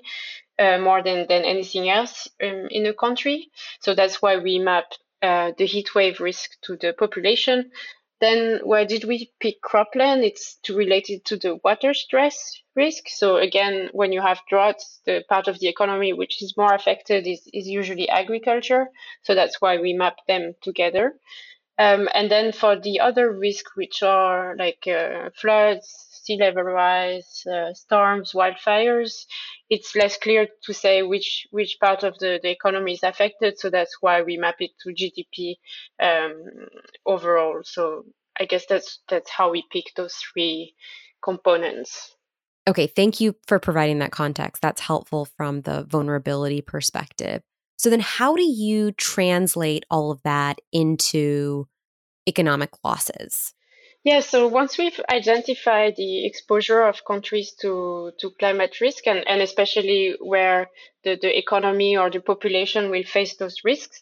uh, 0.58 0.80
more 0.80 1.04
than, 1.04 1.28
than 1.30 1.44
anything 1.44 1.90
else 1.90 2.28
um, 2.42 2.68
in 2.72 2.88
a 2.88 2.94
country. 2.94 3.50
So 3.82 3.94
that's 3.94 4.20
why 4.20 4.38
we 4.38 4.58
map 4.58 4.86
uh, 5.22 5.52
the 5.58 5.66
heat 5.66 5.94
wave 5.96 6.20
risk 6.20 6.52
to 6.62 6.76
the 6.78 6.94
population. 6.94 7.72
Then 8.20 8.60
why 8.64 8.84
did 8.84 9.04
we 9.04 9.32
pick 9.40 9.62
cropland? 9.62 10.24
It's 10.24 10.56
to 10.64 10.76
relate 10.76 11.10
it 11.10 11.26
to 11.26 11.38
the 11.38 11.60
water 11.64 11.94
stress 11.94 12.60
risk. 12.76 13.04
So 13.08 13.38
again, 13.38 13.90
when 13.92 14.12
you 14.12 14.22
have 14.22 14.42
droughts, 14.50 15.02
the 15.06 15.24
part 15.30 15.48
of 15.48 15.60
the 15.60 15.68
economy 15.68 16.14
which 16.14 16.42
is 16.42 16.58
more 16.58 16.74
affected 16.74 17.28
is, 17.28 17.48
is 17.54 17.68
usually 17.68 18.10
agriculture. 18.10 18.88
So 19.24 19.36
that's 19.36 19.62
why 19.62 19.78
we 19.78 19.94
map 19.94 20.18
them 20.28 20.56
together. 20.62 21.14
Um, 21.80 22.10
and 22.14 22.30
then 22.32 22.54
for 22.54 22.76
the 22.76 23.00
other 23.02 23.32
risks, 23.32 23.72
which 23.76 24.02
are 24.02 24.56
like 24.58 24.88
uh, 24.88 25.30
floods, 25.40 26.07
sea 26.28 26.38
level 26.38 26.64
rise, 26.64 27.44
uh, 27.52 27.74
storms, 27.74 28.34
wildfires, 28.34 29.26
it's 29.70 29.96
less 29.96 30.18
clear 30.18 30.48
to 30.64 30.74
say 30.74 31.04
which 31.04 31.48
which 31.52 31.78
part 31.80 32.04
of 32.04 32.18
the, 32.20 32.40
the 32.42 32.50
economy 32.50 32.94
is 32.94 33.04
affected. 33.04 33.58
So 33.58 33.70
that's 33.70 33.98
why 34.02 34.22
we 34.22 34.38
map 34.38 34.56
it 34.60 34.72
to 34.82 34.90
GDP 34.90 35.56
um, 36.02 36.44
overall. 37.06 37.62
So 37.64 38.04
I 38.40 38.46
guess 38.46 38.66
that's 38.68 39.00
that's 39.10 39.30
how 39.30 39.52
we 39.52 39.64
pick 39.72 39.86
those 39.96 40.16
three 40.16 40.74
components. 41.24 42.16
Okay, 42.68 42.88
thank 42.88 43.22
you 43.22 43.36
for 43.48 43.60
providing 43.60 44.00
that 44.00 44.12
context. 44.12 44.62
That's 44.62 44.82
helpful 44.82 45.26
from 45.38 45.62
the 45.62 45.86
vulnerability 45.86 46.62
perspective. 46.62 47.42
So 47.78 47.90
then 47.90 48.02
how 48.02 48.36
do 48.36 48.44
you 48.44 48.92
translate 48.92 49.86
all 49.90 50.12
of 50.12 50.22
that 50.24 50.60
into 50.74 51.68
economic 52.28 52.72
losses? 52.84 53.54
Yeah, 54.04 54.22
so 54.22 54.48
once 54.48 54.78
we've 54.78 55.00
identified 55.12 55.98
the 55.98 56.26
exposure 56.26 56.84
of 56.84 57.04
countries 57.04 57.52
to, 57.62 58.14
to 58.20 58.32
climate 58.40 58.80
risk 58.80 59.06
and, 59.06 59.28
and 59.28 59.42
especially 59.42 60.16
where 60.22 60.70
the, 61.04 61.18
the 61.22 61.38
economy 61.38 61.98
or 61.98 62.10
the 62.10 62.22
population 62.22 62.90
will 62.90 63.04
face 63.04 63.36
those 63.36 63.66
risks, 63.66 64.02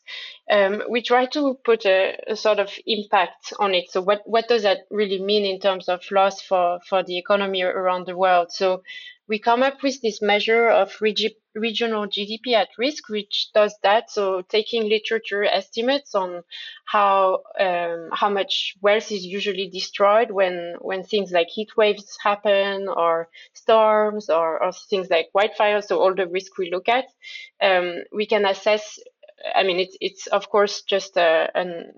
um, 0.51 0.83
we 0.91 1.01
try 1.01 1.25
to 1.27 1.57
put 1.65 1.85
a, 1.87 2.17
a, 2.27 2.35
sort 2.35 2.59
of 2.59 2.69
impact 2.85 3.51
on 3.57 3.73
it. 3.73 3.89
So 3.89 3.99
what, 4.01 4.21
what 4.25 4.47
does 4.47 4.61
that 4.61 4.85
really 4.91 5.19
mean 5.19 5.43
in 5.43 5.59
terms 5.59 5.89
of 5.89 6.01
loss 6.11 6.39
for, 6.39 6.79
for 6.87 7.01
the 7.01 7.17
economy 7.17 7.63
around 7.63 8.05
the 8.05 8.15
world? 8.15 8.51
So 8.51 8.83
we 9.27 9.39
come 9.39 9.63
up 9.63 9.81
with 9.83 10.01
this 10.01 10.21
measure 10.21 10.67
of 10.67 10.95
regi- 11.01 11.37
regional 11.55 12.07
GDP 12.07 12.53
at 12.53 12.69
risk, 12.77 13.09
which 13.09 13.49
does 13.53 13.75
that. 13.83 14.11
So 14.11 14.41
taking 14.41 14.87
literature 14.89 15.43
estimates 15.43 16.13
on 16.15 16.43
how 16.85 17.41
um, 17.59 18.09
how 18.13 18.29
much 18.29 18.75
wealth 18.81 19.11
is 19.11 19.25
usually 19.25 19.69
destroyed 19.69 20.31
when 20.31 20.75
when 20.81 21.03
things 21.03 21.31
like 21.31 21.47
heat 21.47 21.69
waves 21.77 22.17
happen 22.21 22.87
or 22.87 23.29
storms 23.53 24.29
or, 24.29 24.61
or 24.61 24.71
things 24.71 25.09
like 25.09 25.29
wildfires. 25.35 25.85
So 25.85 25.99
all 25.99 26.13
the 26.13 26.27
risk 26.27 26.57
we 26.57 26.69
look 26.71 26.87
at, 26.89 27.05
um, 27.61 28.03
we 28.11 28.25
can 28.25 28.45
assess 28.45 28.99
I 29.53 29.63
mean, 29.63 29.79
it's 29.79 29.97
it's 30.01 30.27
of 30.27 30.49
course 30.49 30.81
just 30.81 31.17
uh, 31.17 31.47
an, 31.53 31.91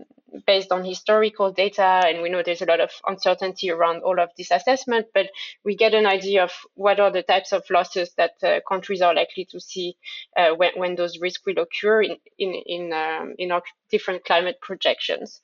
based 0.45 0.71
on 0.71 0.83
historical 0.83 1.51
data, 1.51 2.03
and 2.05 2.21
we 2.21 2.29
know 2.29 2.41
there's 2.43 2.61
a 2.61 2.65
lot 2.65 2.79
of 2.79 2.91
uncertainty 3.07 3.71
around 3.71 4.03
all 4.03 4.19
of 4.19 4.29
this 4.37 4.51
assessment. 4.51 5.07
But 5.13 5.27
we 5.63 5.75
get 5.75 5.93
an 5.93 6.05
idea 6.05 6.43
of 6.43 6.51
what 6.75 6.99
are 6.99 7.11
the 7.11 7.23
types 7.23 7.53
of 7.53 7.63
losses 7.69 8.13
that 8.17 8.33
uh, 8.43 8.59
countries 8.67 9.01
are 9.01 9.15
likely 9.15 9.45
to 9.51 9.59
see 9.59 9.97
uh, 10.35 10.49
when 10.55 10.71
when 10.75 10.95
those 10.95 11.19
risks 11.19 11.45
will 11.45 11.59
occur 11.59 12.03
in 12.03 12.17
in 12.37 12.53
in 12.65 12.93
um, 12.93 13.35
in 13.37 13.51
our 13.51 13.63
different 13.89 14.25
climate 14.25 14.57
projections. 14.61 15.41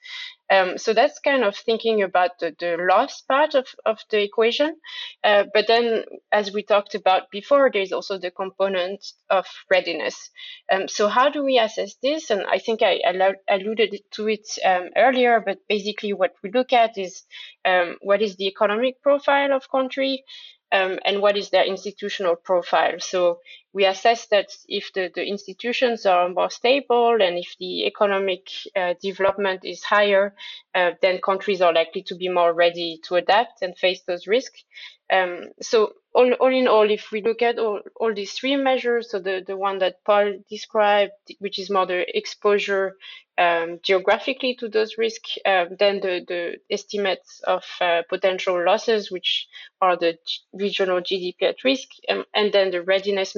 Um, 0.50 0.78
so 0.78 0.94
that's 0.94 1.20
kind 1.20 1.44
of 1.44 1.56
thinking 1.56 2.04
about 2.04 2.32
the, 2.40 2.56
the 2.60 2.78
loss 2.78 3.22
part 3.22 3.56
of, 3.56 3.68
of 3.86 4.00
the 4.12 4.22
equation. 4.22 4.76
Uh, 5.24 5.46
but 5.54 5.66
then, 5.68 6.04
as 6.32 6.52
we 6.52 6.64
talked 6.64 6.96
about 6.96 7.32
before, 7.32 7.72
there's 7.72 7.92
also 7.92 8.20
the 8.20 8.30
component 8.30 9.04
of 9.30 9.46
readiness. 9.72 10.30
Um, 10.72 10.88
so 10.88 11.08
how 11.08 11.30
do 11.30 11.44
we 11.44 11.58
assess 11.58 11.96
this? 12.04 12.30
And 12.30 12.44
I 12.46 12.60
think 12.60 12.82
I, 12.82 13.00
I 13.06 13.56
alluded 13.56 13.96
to 14.12 14.28
it 14.28 14.48
um, 14.84 14.90
earlier, 14.96 15.42
but 15.46 15.60
basically 15.70 16.14
what 16.14 16.34
we 16.44 16.52
look 16.52 16.74
at 16.74 16.98
is 16.98 17.24
um, 17.66 17.98
what 18.02 18.22
is 18.22 18.36
the 18.36 18.48
economic 18.48 19.02
profile 19.02 19.54
of 19.54 19.70
country, 19.70 20.24
um, 20.72 21.00
and 21.06 21.22
what 21.22 21.38
is 21.38 21.50
their 21.50 21.66
institutional 21.66 22.36
profile. 22.36 23.00
So 23.00 23.40
we 23.74 23.86
assess 23.86 24.28
that 24.28 24.56
if 24.68 24.94
the, 24.94 25.12
the 25.14 25.26
institutions 25.26 26.06
are 26.06 26.30
more 26.30 26.50
stable 26.50 27.22
and 27.22 27.38
if 27.38 27.56
the 27.60 27.86
economic 27.86 28.48
uh, 28.76 28.94
development 29.02 29.66
is 29.66 29.84
higher, 29.84 30.36
uh, 30.76 30.92
then 31.02 31.20
countries 31.22 31.62
are 31.62 31.74
likely 31.74 32.04
to 32.04 32.16
be 32.16 32.30
more 32.30 32.54
ready 32.54 33.00
to 33.06 33.16
adapt 33.16 33.64
and 33.64 33.76
face 33.78 34.02
those 34.08 34.28
risks. 34.28 34.64
Um, 35.12 35.50
so 35.62 35.94
all, 36.14 36.32
all 36.34 36.54
in 36.54 36.68
all, 36.68 36.90
if 36.90 37.12
we 37.12 37.22
look 37.22 37.42
at 37.42 37.60
all, 37.60 37.82
all 37.96 38.14
these 38.14 38.34
three 38.34 38.56
measures, 38.56 39.12
so 39.12 39.20
the, 39.20 39.44
the 39.46 39.58
one 39.58 39.80
that 39.80 40.04
Paul 40.06 40.40
described, 40.50 41.12
which 41.40 41.60
is 41.60 41.70
more 41.70 41.86
the 41.86 42.06
exposure 42.16 42.96
um, 43.38 43.80
geographically 43.82 44.56
to 44.56 44.70
those 44.70 44.98
risks, 44.98 45.38
uh, 45.46 45.66
then 45.80 46.00
the, 46.02 46.24
the 46.28 46.58
estimates 46.70 47.42
of 47.46 47.64
uh, 47.82 48.04
potential 48.08 48.64
losses, 48.64 49.12
which 49.12 49.48
are 49.82 49.98
the 49.98 50.18
regional 50.54 51.02
GDP 51.02 51.42
at 51.42 51.64
risk, 51.64 51.90
um, 52.10 52.26
and 52.36 52.54
then 52.54 52.72
the 52.72 52.84
readiness 52.84 53.36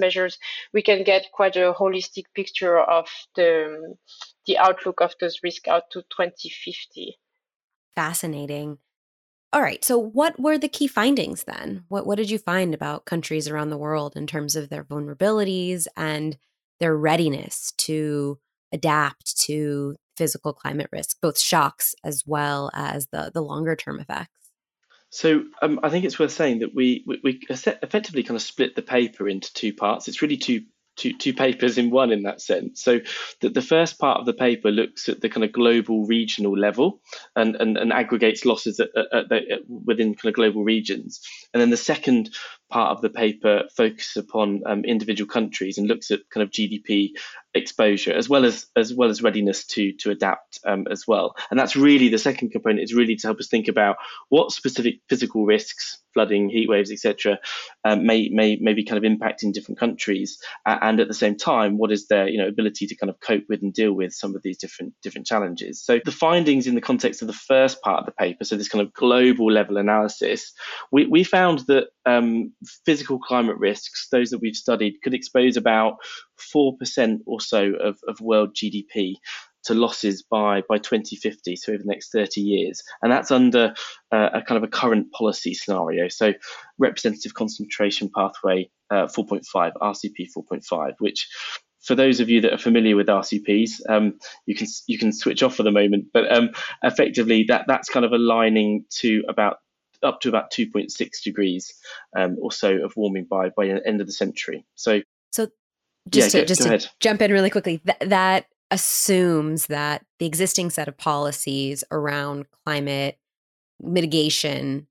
we 0.73 0.81
can 0.81 1.03
get 1.03 1.31
quite 1.31 1.55
a 1.55 1.73
holistic 1.73 2.25
picture 2.33 2.79
of 2.79 3.07
the, 3.35 3.95
the 4.45 4.57
outlook 4.57 5.01
of 5.01 5.15
those 5.19 5.39
risks 5.43 5.67
out 5.67 5.89
to 5.91 6.01
2050. 6.01 7.17
Fascinating. 7.95 8.77
All 9.53 9.61
right. 9.61 9.85
So, 9.85 9.97
what 9.97 10.37
were 10.37 10.57
the 10.57 10.67
key 10.67 10.87
findings 10.87 11.45
then? 11.45 11.85
What 11.87 12.05
What 12.05 12.17
did 12.17 12.29
you 12.29 12.37
find 12.37 12.73
about 12.73 13.05
countries 13.05 13.47
around 13.47 13.69
the 13.69 13.77
world 13.77 14.17
in 14.17 14.27
terms 14.27 14.55
of 14.55 14.69
their 14.69 14.83
vulnerabilities 14.83 15.87
and 15.95 16.37
their 16.81 16.97
readiness 16.97 17.71
to 17.77 18.37
adapt 18.73 19.39
to 19.43 19.95
physical 20.17 20.51
climate 20.51 20.89
risk, 20.91 21.17
both 21.21 21.39
shocks 21.39 21.95
as 22.03 22.23
well 22.25 22.69
as 22.73 23.07
the 23.13 23.31
the 23.33 23.41
longer 23.41 23.77
term 23.77 23.99
effects? 23.99 24.44
So 25.15 25.45
um, 25.61 25.79
I 25.81 25.89
think 25.89 26.03
it's 26.03 26.19
worth 26.19 26.33
saying 26.33 26.59
that 26.59 26.75
we, 26.75 27.05
we, 27.07 27.21
we 27.23 27.39
effectively 27.49 28.23
kind 28.23 28.35
of 28.35 28.41
split 28.41 28.75
the 28.75 28.81
paper 28.81 29.29
into 29.29 29.53
two 29.53 29.73
parts. 29.73 30.09
It's 30.09 30.21
really 30.21 30.35
two 30.35 30.63
two, 30.97 31.13
two 31.17 31.33
papers 31.33 31.77
in 31.77 31.89
one 31.89 32.11
in 32.11 32.23
that 32.23 32.41
sense. 32.41 32.81
So 32.81 32.99
the, 33.41 33.49
the 33.49 33.61
first 33.61 33.99
part 33.99 34.19
of 34.19 34.25
the 34.25 34.33
paper 34.33 34.71
looks 34.71 35.09
at 35.09 35.21
the 35.21 35.29
kind 35.29 35.43
of 35.43 35.51
global 35.51 36.05
regional 36.05 36.57
level 36.57 37.01
and, 37.35 37.55
and, 37.55 37.77
and 37.77 37.91
aggregates 37.91 38.45
losses 38.45 38.79
at, 38.79 38.89
at 38.95 39.31
at 39.31 39.59
within 39.67 40.15
kind 40.15 40.29
of 40.29 40.35
global 40.35 40.63
regions. 40.63 41.21
And 41.53 41.61
then 41.61 41.69
the 41.69 41.77
second 41.77 42.29
part 42.75 42.91
of 42.91 43.01
the 43.01 43.09
paper 43.09 43.63
focuses 43.73 44.17
upon 44.17 44.61
um, 44.65 44.83
individual 44.83 45.29
countries 45.29 45.77
and 45.77 45.87
looks 45.87 46.11
at 46.11 46.19
kind 46.29 46.43
of 46.43 46.49
GDP 46.49 47.11
exposure 47.53 48.11
as 48.11 48.27
well 48.27 48.43
as 48.43 48.67
as 48.75 48.93
well 48.93 49.09
as 49.09 49.23
readiness 49.23 49.65
to 49.65 49.93
to 49.93 50.11
adapt 50.11 50.59
um, 50.65 50.85
as 50.91 51.07
well. 51.07 51.35
And 51.49 51.57
that's 51.57 51.77
really 51.77 52.09
the 52.09 52.17
second 52.17 52.49
component 52.49 52.83
is 52.83 52.93
really 52.93 53.15
to 53.15 53.27
help 53.27 53.39
us 53.39 53.47
think 53.47 53.69
about 53.69 53.95
what 54.27 54.51
specific 54.51 54.95
physical 55.07 55.45
risks 55.45 56.01
flooding, 56.13 56.49
heat 56.49 56.67
waves, 56.67 56.91
etc., 56.91 57.37
um, 57.85 58.05
may 58.05 58.29
may 58.29 58.57
may 58.57 58.73
be 58.73 58.83
kind 58.83 58.97
of 58.97 59.09
impacting 59.09 59.53
different 59.53 59.79
countries, 59.79 60.37
uh, 60.65 60.77
and 60.81 60.99
at 60.99 61.07
the 61.07 61.13
same 61.13 61.37
time, 61.37 61.77
what 61.77 61.93
is 61.93 62.07
their 62.07 62.27
you 62.27 62.37
know 62.37 62.47
ability 62.47 62.87
to 62.87 62.95
kind 62.95 63.09
of 63.09 63.19
cope 63.21 63.43
with 63.47 63.61
and 63.61 63.73
deal 63.73 63.93
with 63.93 64.11
some 64.11 64.35
of 64.35 64.41
these 64.41 64.57
different 64.57 64.93
different 65.01 65.27
challenges. 65.27 65.81
So 65.81 66.01
the 66.03 66.11
findings 66.11 66.67
in 66.67 66.75
the 66.75 66.81
context 66.81 67.21
of 67.21 67.27
the 67.27 67.33
first 67.33 67.81
part 67.81 67.99
of 67.99 68.05
the 68.05 68.11
paper, 68.11 68.43
so 68.43 68.57
this 68.57 68.67
kind 68.67 68.85
of 68.85 68.93
global 68.93 69.49
level 69.49 69.77
analysis, 69.77 70.51
we 70.91 71.05
we 71.05 71.23
found 71.23 71.59
that 71.67 71.87
um, 72.05 72.53
physical 72.85 73.19
climate 73.19 73.57
risks, 73.57 74.07
those 74.11 74.29
that 74.29 74.39
we've 74.39 74.55
studied, 74.55 75.01
could 75.03 75.13
expose 75.13 75.57
about 75.57 75.97
four 76.37 76.77
percent 76.77 77.21
or 77.25 77.41
so 77.41 77.73
of, 77.73 77.97
of 78.07 78.19
world 78.21 78.55
GDP 78.55 79.15
to 79.65 79.73
losses 79.73 80.23
by 80.23 80.61
by 80.69 80.77
2050, 80.77 81.55
so 81.55 81.73
over 81.73 81.83
the 81.83 81.89
next 81.89 82.11
30 82.11 82.41
years, 82.41 82.81
and 83.01 83.11
that's 83.11 83.31
under 83.31 83.73
uh, 84.11 84.29
a 84.33 84.41
kind 84.41 84.57
of 84.57 84.63
a 84.63 84.67
current 84.67 85.11
policy 85.11 85.53
scenario. 85.53 86.07
So, 86.07 86.33
representative 86.77 87.33
concentration 87.33 88.09
pathway 88.15 88.69
uh, 88.91 89.07
4.5, 89.07 89.43
RCP 89.81 90.29
4.5, 90.37 90.93
which 90.99 91.27
for 91.81 91.95
those 91.95 92.19
of 92.19 92.29
you 92.29 92.41
that 92.41 92.53
are 92.53 92.57
familiar 92.57 92.95
with 92.95 93.07
RCPs, 93.07 93.81
um, 93.89 94.17
you 94.45 94.55
can 94.55 94.67
you 94.87 94.97
can 94.97 95.13
switch 95.13 95.43
off 95.43 95.55
for 95.55 95.63
the 95.63 95.71
moment. 95.71 96.05
But 96.13 96.31
um, 96.31 96.49
effectively, 96.83 97.45
that 97.47 97.65
that's 97.67 97.89
kind 97.89 98.05
of 98.05 98.11
aligning 98.11 98.85
to 99.01 99.23
about 99.29 99.57
up 100.05 100.21
to 100.21 100.29
about 100.29 100.51
2.6 100.51 101.23
degrees 101.23 101.73
um, 102.15 102.37
or 102.41 102.51
so 102.51 102.83
of 102.83 102.95
warming 102.95 103.25
by 103.25 103.49
by 103.49 103.67
the 103.67 103.85
end 103.85 104.01
of 104.01 104.07
the 104.07 104.13
century. 104.13 104.65
So, 104.75 105.01
so 105.31 105.47
just 106.09 106.33
yeah, 106.33 106.41
to, 106.41 106.45
go, 106.45 106.47
just 106.47 106.63
go 106.63 106.77
to 106.77 106.89
jump 106.99 107.21
in 107.21 107.31
really 107.31 107.49
quickly, 107.49 107.79
th- 107.79 108.09
that 108.09 108.45
assumes 108.71 109.67
that 109.67 110.05
the 110.19 110.25
existing 110.25 110.69
set 110.69 110.87
of 110.87 110.97
policies 110.97 111.83
around 111.91 112.45
climate 112.65 113.17
mitigation 113.81 114.87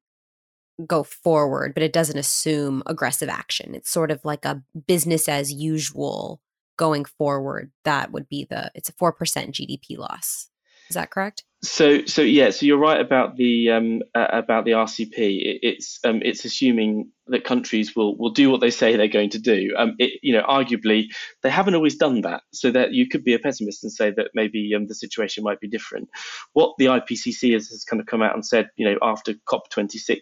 go 0.86 1.02
forward, 1.02 1.74
but 1.74 1.82
it 1.82 1.92
doesn't 1.92 2.18
assume 2.18 2.82
aggressive 2.86 3.28
action. 3.28 3.74
It's 3.74 3.90
sort 3.90 4.10
of 4.10 4.24
like 4.24 4.44
a 4.44 4.62
business 4.86 5.28
as 5.28 5.52
usual 5.52 6.40
going 6.76 7.04
forward. 7.04 7.70
That 7.84 8.12
would 8.12 8.28
be 8.28 8.44
the 8.44 8.70
it's 8.74 8.88
a 8.88 8.92
4% 8.92 9.12
GDP 9.16 9.96
loss. 9.98 10.48
Is 10.88 10.94
that 10.94 11.10
correct? 11.10 11.44
So, 11.64 12.04
so 12.04 12.20
yeah, 12.20 12.50
so 12.50 12.66
you're 12.66 12.78
right 12.78 13.00
about 13.00 13.36
the 13.36 13.70
um, 13.70 14.02
uh, 14.14 14.26
about 14.30 14.66
the 14.66 14.72
RCP. 14.72 15.16
It, 15.16 15.58
it's 15.62 15.98
um, 16.04 16.20
it's 16.22 16.44
assuming 16.44 17.10
that 17.28 17.44
countries 17.44 17.96
will 17.96 18.18
will 18.18 18.30
do 18.30 18.50
what 18.50 18.60
they 18.60 18.70
say 18.70 18.96
they're 18.96 19.08
going 19.08 19.30
to 19.30 19.38
do. 19.38 19.74
Um, 19.76 19.94
it, 19.98 20.20
you 20.22 20.34
know, 20.34 20.42
arguably 20.42 21.06
they 21.42 21.48
haven't 21.48 21.74
always 21.74 21.96
done 21.96 22.20
that, 22.20 22.42
so 22.52 22.70
that 22.70 22.92
you 22.92 23.08
could 23.08 23.24
be 23.24 23.32
a 23.32 23.38
pessimist 23.38 23.82
and 23.82 23.90
say 23.90 24.10
that 24.10 24.32
maybe 24.34 24.74
um, 24.76 24.86
the 24.88 24.94
situation 24.94 25.42
might 25.42 25.58
be 25.58 25.68
different. 25.68 26.10
What 26.52 26.74
the 26.76 26.86
IPCC 26.86 27.54
has, 27.54 27.68
has 27.68 27.84
kind 27.84 28.00
of 28.00 28.06
come 28.06 28.20
out 28.20 28.34
and 28.34 28.44
said, 28.44 28.68
you 28.76 28.86
know, 28.86 28.98
after 29.00 29.32
COP26 29.48 30.18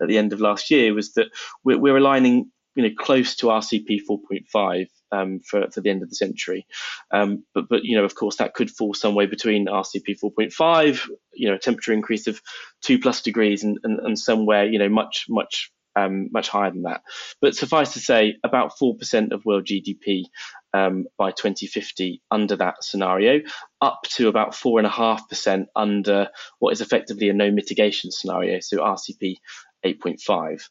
at 0.00 0.08
the 0.08 0.16
end 0.16 0.32
of 0.32 0.40
last 0.40 0.70
year, 0.70 0.94
was 0.94 1.12
that 1.14 1.26
we're, 1.64 1.78
we're 1.78 1.98
aligning 1.98 2.50
you 2.76 2.82
know 2.82 2.94
close 2.96 3.36
to 3.36 3.46
RCP 3.46 4.00
4.5 4.08 4.86
um, 5.12 5.40
for, 5.40 5.70
for 5.70 5.80
the 5.80 5.90
end 5.90 6.02
of 6.02 6.08
the 6.08 6.16
century. 6.16 6.66
Um, 7.10 7.44
but 7.54 7.68
but 7.68 7.84
you 7.84 7.96
know 7.96 8.04
of 8.04 8.14
course 8.14 8.36
that 8.36 8.54
could 8.54 8.70
fall 8.70 8.94
somewhere 8.94 9.28
between 9.28 9.66
RCP 9.66 10.18
4.5 10.22 11.08
you 11.34 11.48
know 11.48 11.54
a 11.54 11.58
temperature 11.58 11.92
increase 11.92 12.26
of 12.26 12.40
two 12.82 12.98
plus 12.98 13.22
degrees, 13.22 13.64
and, 13.64 13.78
and, 13.82 13.98
and 14.00 14.18
somewhere 14.18 14.66
you 14.66 14.78
know 14.78 14.88
much 14.88 15.26
much 15.28 15.70
um, 15.98 16.28
much 16.32 16.48
higher 16.48 16.70
than 16.70 16.82
that. 16.82 17.02
But 17.40 17.56
suffice 17.56 17.94
to 17.94 18.00
say, 18.00 18.36
about 18.44 18.72
4% 18.80 19.32
of 19.32 19.44
world 19.44 19.64
GDP 19.64 20.24
um, 20.72 21.06
by 21.16 21.30
2050 21.30 22.22
under 22.30 22.56
that 22.56 22.84
scenario, 22.84 23.40
up 23.80 24.02
to 24.10 24.28
about 24.28 24.52
4.5% 24.52 25.66
under 25.74 26.28
what 26.58 26.72
is 26.72 26.80
effectively 26.80 27.28
a 27.28 27.32
no 27.32 27.50
mitigation 27.50 28.10
scenario, 28.10 28.60
so 28.60 28.78
RCP 28.78 29.36
8.5 29.84 30.68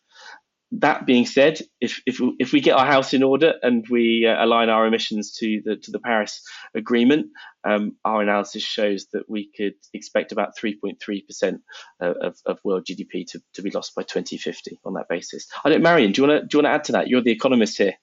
that 0.71 1.05
being 1.05 1.25
said, 1.25 1.61
if 1.79 2.01
if 2.05 2.19
if 2.39 2.51
we 2.51 2.59
get 2.59 2.75
our 2.75 2.85
house 2.85 3.13
in 3.13 3.23
order 3.23 3.53
and 3.61 3.85
we 3.89 4.27
uh, 4.27 4.43
align 4.43 4.69
our 4.69 4.85
emissions 4.85 5.33
to 5.37 5.61
the 5.63 5.77
to 5.77 5.91
the 5.91 5.99
Paris 5.99 6.41
Agreement, 6.75 7.27
um, 7.63 7.95
our 8.03 8.21
analysis 8.21 8.63
shows 8.63 9.07
that 9.13 9.29
we 9.29 9.49
could 9.55 9.75
expect 9.93 10.31
about 10.31 10.57
3.3 10.57 11.25
percent 11.25 11.61
of, 12.01 12.35
of 12.45 12.59
world 12.65 12.85
GDP 12.85 13.25
to, 13.27 13.41
to 13.53 13.61
be 13.61 13.71
lost 13.71 13.95
by 13.95 14.03
2050 14.03 14.79
on 14.83 14.95
that 14.95 15.07
basis. 15.07 15.47
I 15.63 15.69
don't, 15.69 15.81
Marion, 15.81 16.11
do 16.11 16.21
you 16.21 16.27
want 16.27 16.41
to 16.41 16.47
do 16.47 16.57
you 16.57 16.63
want 16.63 16.71
to 16.71 16.75
add 16.75 16.83
to 16.85 16.91
that? 16.93 17.07
You're 17.07 17.21
the 17.21 17.31
economist 17.31 17.77
here. 17.77 17.93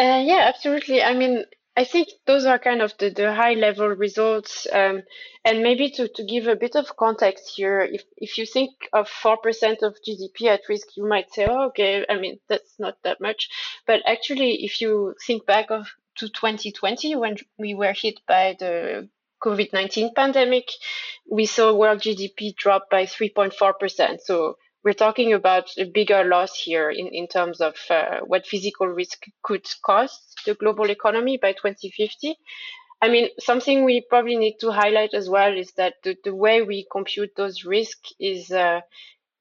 Uh, 0.00 0.22
yeah, 0.24 0.50
absolutely. 0.52 1.02
I 1.02 1.14
mean, 1.14 1.44
I 1.78 1.84
think 1.84 2.08
those 2.26 2.44
are 2.44 2.58
kind 2.58 2.82
of 2.82 2.92
the, 2.98 3.10
the 3.10 3.32
high 3.32 3.54
level 3.54 3.86
results. 3.86 4.66
Um, 4.72 5.04
and 5.44 5.62
maybe 5.62 5.88
to, 5.90 6.08
to 6.08 6.24
give 6.24 6.48
a 6.48 6.56
bit 6.56 6.74
of 6.74 6.96
context 6.96 7.52
here, 7.54 7.82
if, 7.82 8.02
if 8.16 8.36
you 8.36 8.46
think 8.46 8.72
of 8.92 9.08
4% 9.08 9.36
of 9.82 9.96
GDP 10.04 10.48
at 10.48 10.62
risk, 10.68 10.96
you 10.96 11.06
might 11.06 11.32
say, 11.32 11.46
oh, 11.48 11.66
okay, 11.66 12.04
I 12.08 12.18
mean, 12.18 12.40
that's 12.48 12.74
not 12.80 12.96
that 13.04 13.20
much. 13.20 13.48
But 13.86 14.02
actually, 14.06 14.64
if 14.64 14.80
you 14.80 15.14
think 15.24 15.46
back 15.46 15.70
of 15.70 15.86
to 16.16 16.28
2020, 16.28 17.14
when 17.14 17.36
we 17.60 17.74
were 17.74 17.92
hit 17.92 18.18
by 18.26 18.56
the 18.58 19.08
COVID 19.40 19.72
19 19.72 20.14
pandemic, 20.16 20.68
we 21.30 21.46
saw 21.46 21.72
world 21.72 22.00
GDP 22.00 22.56
drop 22.56 22.90
by 22.90 23.04
3.4%. 23.04 24.18
So 24.24 24.56
we're 24.88 24.94
talking 24.94 25.34
about 25.34 25.68
a 25.76 25.84
bigger 25.84 26.24
loss 26.24 26.58
here 26.58 26.88
in, 26.88 27.08
in 27.08 27.26
terms 27.28 27.60
of 27.60 27.74
uh, 27.90 28.20
what 28.24 28.46
physical 28.46 28.86
risk 28.86 29.26
could 29.42 29.66
cost 29.84 30.40
the 30.46 30.54
global 30.54 30.88
economy 30.88 31.36
by 31.36 31.52
2050. 31.52 32.34
I 33.02 33.08
mean, 33.10 33.28
something 33.38 33.84
we 33.84 34.00
probably 34.08 34.38
need 34.38 34.56
to 34.60 34.72
highlight 34.72 35.12
as 35.12 35.28
well 35.28 35.54
is 35.54 35.72
that 35.72 35.96
the, 36.04 36.16
the 36.24 36.34
way 36.34 36.62
we 36.62 36.86
compute 36.90 37.32
those 37.36 37.66
risks 37.66 38.14
is 38.18 38.50
uh, 38.50 38.80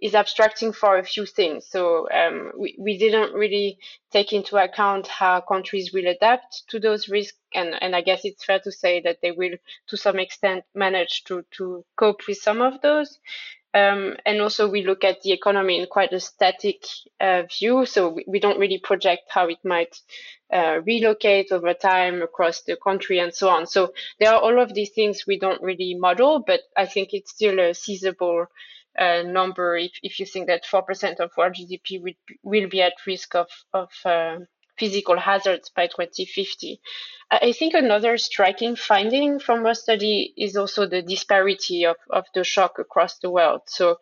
is 0.02 0.16
abstracting 0.16 0.74
for 0.74 0.98
a 0.98 1.04
few 1.04 1.26
things. 1.26 1.66
So 1.70 2.10
um, 2.12 2.52
we, 2.60 2.76
we 2.78 2.98
didn't 2.98 3.34
really 3.34 3.80
take 4.12 4.34
into 4.34 4.58
account 4.58 5.08
how 5.08 5.40
countries 5.40 5.94
will 5.94 6.08
adapt 6.08 6.64
to 6.72 6.80
those 6.80 7.08
risks. 7.08 7.38
And, 7.54 7.74
and 7.82 7.96
I 7.96 8.02
guess 8.02 8.26
it's 8.26 8.44
fair 8.44 8.60
to 8.60 8.72
say 8.72 9.02
that 9.06 9.20
they 9.22 9.32
will, 9.32 9.56
to 9.88 9.98
some 9.98 10.20
extent, 10.20 10.66
manage 10.76 11.24
to, 11.26 11.44
to 11.58 11.86
cope 11.96 12.28
with 12.28 12.38
some 12.38 12.62
of 12.62 12.82
those. 12.82 13.18
Um, 13.78 14.16
and 14.26 14.42
also 14.42 14.70
we 14.70 14.86
look 14.86 15.04
at 15.04 15.22
the 15.22 15.34
economy 15.34 15.80
in 15.80 15.88
quite 15.88 16.14
a 16.14 16.20
static 16.20 16.86
uh, 17.20 17.44
view. 17.44 17.86
So 17.86 18.10
we, 18.10 18.24
we, 18.28 18.40
don't 18.40 18.60
really 18.60 18.80
project 18.80 19.24
how 19.30 19.48
it 19.48 19.60
might 19.64 20.00
uh, 20.52 20.80
relocate 20.86 21.52
over 21.52 21.74
time 21.74 22.22
across 22.22 22.62
the 22.62 22.78
country 22.78 23.20
and 23.20 23.34
so 23.34 23.50
on. 23.50 23.68
So 23.68 23.94
there 24.20 24.34
are 24.34 24.42
all 24.42 24.60
of 24.60 24.74
these 24.74 24.92
things 24.92 25.26
we 25.28 25.38
don't 25.38 25.62
really 25.62 25.94
model, 25.96 26.44
but 26.46 26.62
I 26.76 26.86
think 26.86 27.10
it's 27.12 27.32
still 27.32 27.60
a 27.60 27.74
feasible 27.74 28.48
uh, 28.98 29.24
number 29.24 29.78
if, 29.78 29.92
if 30.02 30.20
you 30.20 30.26
think 30.26 30.48
that 30.48 30.66
4% 30.66 31.20
of 31.20 31.32
world 31.38 31.56
GDP 31.56 32.02
will, 32.02 32.14
will 32.44 32.70
be 32.70 32.82
at 32.82 32.94
risk 33.06 33.36
of, 33.36 33.48
of 33.74 33.90
uh, 34.06 34.38
physical 34.78 35.20
hazards 35.20 35.70
by 35.70 35.88
2050. 35.88 36.80
I 37.30 37.52
think 37.52 37.74
another 37.74 38.18
striking 38.18 38.78
finding 38.78 39.40
from 39.40 39.66
our 39.66 39.74
study 39.74 40.34
is 40.38 40.56
also 40.56 40.86
the 40.86 41.02
disparity 41.02 41.86
of, 41.86 41.98
of 42.10 42.26
the 42.34 42.46
shock 42.46 42.80
across 42.80 43.18
the 43.18 43.30
world. 43.30 43.64
So 43.66 44.00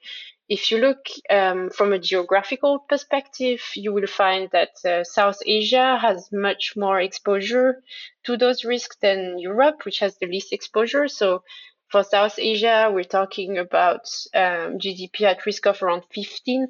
if 0.48 0.70
you 0.70 0.78
look 0.78 1.08
um, 1.30 1.72
from 1.72 1.92
a 1.92 1.98
geographical 1.98 2.80
perspective, 2.80 3.62
you 3.76 3.92
will 3.94 4.06
find 4.06 4.50
that 4.52 4.74
uh, 4.86 5.04
South 5.04 5.40
Asia 5.44 5.98
has 6.00 6.30
much 6.32 6.74
more 6.76 7.02
exposure 7.02 7.82
to 8.26 8.38
those 8.38 8.64
risks 8.64 8.98
than 9.02 9.40
Europe, 9.40 9.86
which 9.86 10.00
has 10.00 10.18
the 10.18 10.28
least 10.28 10.54
exposure. 10.54 11.08
So 11.08 11.44
for 11.90 12.04
South 12.04 12.38
Asia, 12.38 12.92
we're 12.94 13.04
talking 13.04 13.58
about 13.58 14.02
um, 14.36 14.78
GDP 14.78 15.22
at 15.22 15.46
risk 15.48 15.66
of 15.66 15.82
around 15.82 16.04
15%. 16.16 16.68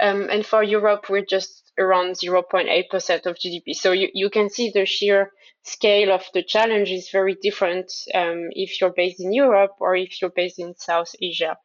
Um, 0.00 0.28
and 0.30 0.46
for 0.46 0.62
Europe, 0.62 1.10
we're 1.10 1.26
just 1.26 1.69
around 1.80 2.14
0.8% 2.14 3.26
of 3.26 3.36
GDP. 3.36 3.74
So 3.74 3.92
you, 3.92 4.08
you 4.14 4.30
can 4.30 4.50
see 4.50 4.70
the 4.70 4.86
sheer 4.86 5.32
scale 5.62 6.12
of 6.12 6.24
the 6.32 6.42
challenge 6.42 6.90
is 6.90 7.10
very 7.10 7.36
different 7.42 7.92
um, 8.14 8.48
if 8.52 8.80
you're 8.80 8.92
based 8.92 9.20
in 9.20 9.32
Europe 9.32 9.72
or 9.80 9.96
if 9.96 10.20
you're 10.20 10.30
based 10.30 10.58
in 10.58 10.74
South 10.76 11.12
Asia. 11.20 11.56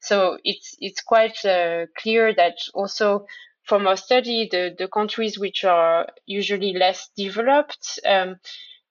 So 0.00 0.38
it's 0.44 0.76
it's 0.78 1.02
quite 1.02 1.44
uh, 1.44 1.86
clear 1.98 2.34
that 2.34 2.56
also 2.74 3.26
from 3.64 3.86
our 3.86 3.96
study, 3.96 4.48
the, 4.50 4.74
the 4.78 4.88
countries 4.88 5.38
which 5.38 5.64
are 5.64 6.06
usually 6.24 6.72
less 6.72 7.10
developed, 7.16 7.98
um, 8.06 8.36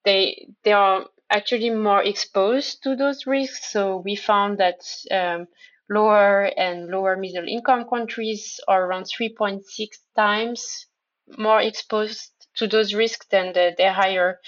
they 0.04 0.48
they 0.64 0.74
are 0.74 1.06
actually 1.30 1.70
more 1.70 2.04
exposed 2.04 2.84
to 2.84 2.96
those 2.96 3.26
risks. 3.26 3.72
So 3.72 3.98
we 3.98 4.16
found 4.16 4.58
that 4.60 4.82
um, 5.12 5.48
lower 5.90 6.46
and 6.58 6.88
lower 6.88 7.16
middle 7.16 7.48
income 7.48 7.86
countries 7.88 8.60
are 8.68 8.86
around 8.86 9.04
3.6 9.04 9.64
times 10.16 10.88
more 11.38 11.62
exposed 11.62 12.32
to 12.56 12.68
those 12.68 12.94
risks 12.94 13.26
than 13.30 13.54
the, 13.54 13.74
higher 13.92 14.40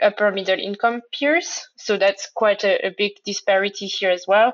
upper 0.00 0.30
middle 0.30 0.58
income 0.58 1.00
peers. 1.12 1.68
So 1.76 1.96
that's 1.96 2.28
quite 2.34 2.64
a, 2.64 2.86
a 2.86 2.94
big 2.96 3.12
disparity 3.24 3.86
here 3.86 4.10
as 4.10 4.24
well. 4.26 4.52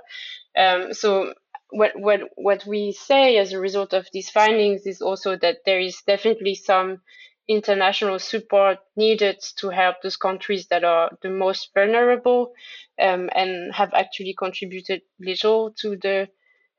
Um, 0.56 0.92
so 0.92 1.34
what, 1.70 1.92
what, 1.96 2.20
what 2.36 2.66
we 2.66 2.92
say 2.92 3.38
as 3.38 3.52
a 3.52 3.60
result 3.60 3.92
of 3.92 4.08
these 4.12 4.30
findings 4.30 4.86
is 4.86 5.00
also 5.00 5.36
that 5.36 5.58
there 5.64 5.80
is 5.80 6.02
definitely 6.06 6.54
some 6.54 7.00
international 7.48 8.18
support 8.18 8.78
needed 8.96 9.40
to 9.56 9.70
help 9.70 9.96
those 10.02 10.16
countries 10.16 10.66
that 10.68 10.84
are 10.84 11.10
the 11.22 11.30
most 11.30 11.70
vulnerable 11.74 12.52
um, 13.00 13.30
and 13.34 13.72
have 13.74 13.92
actually 13.94 14.34
contributed 14.34 15.02
little 15.18 15.72
to 15.72 15.96
the 15.96 16.28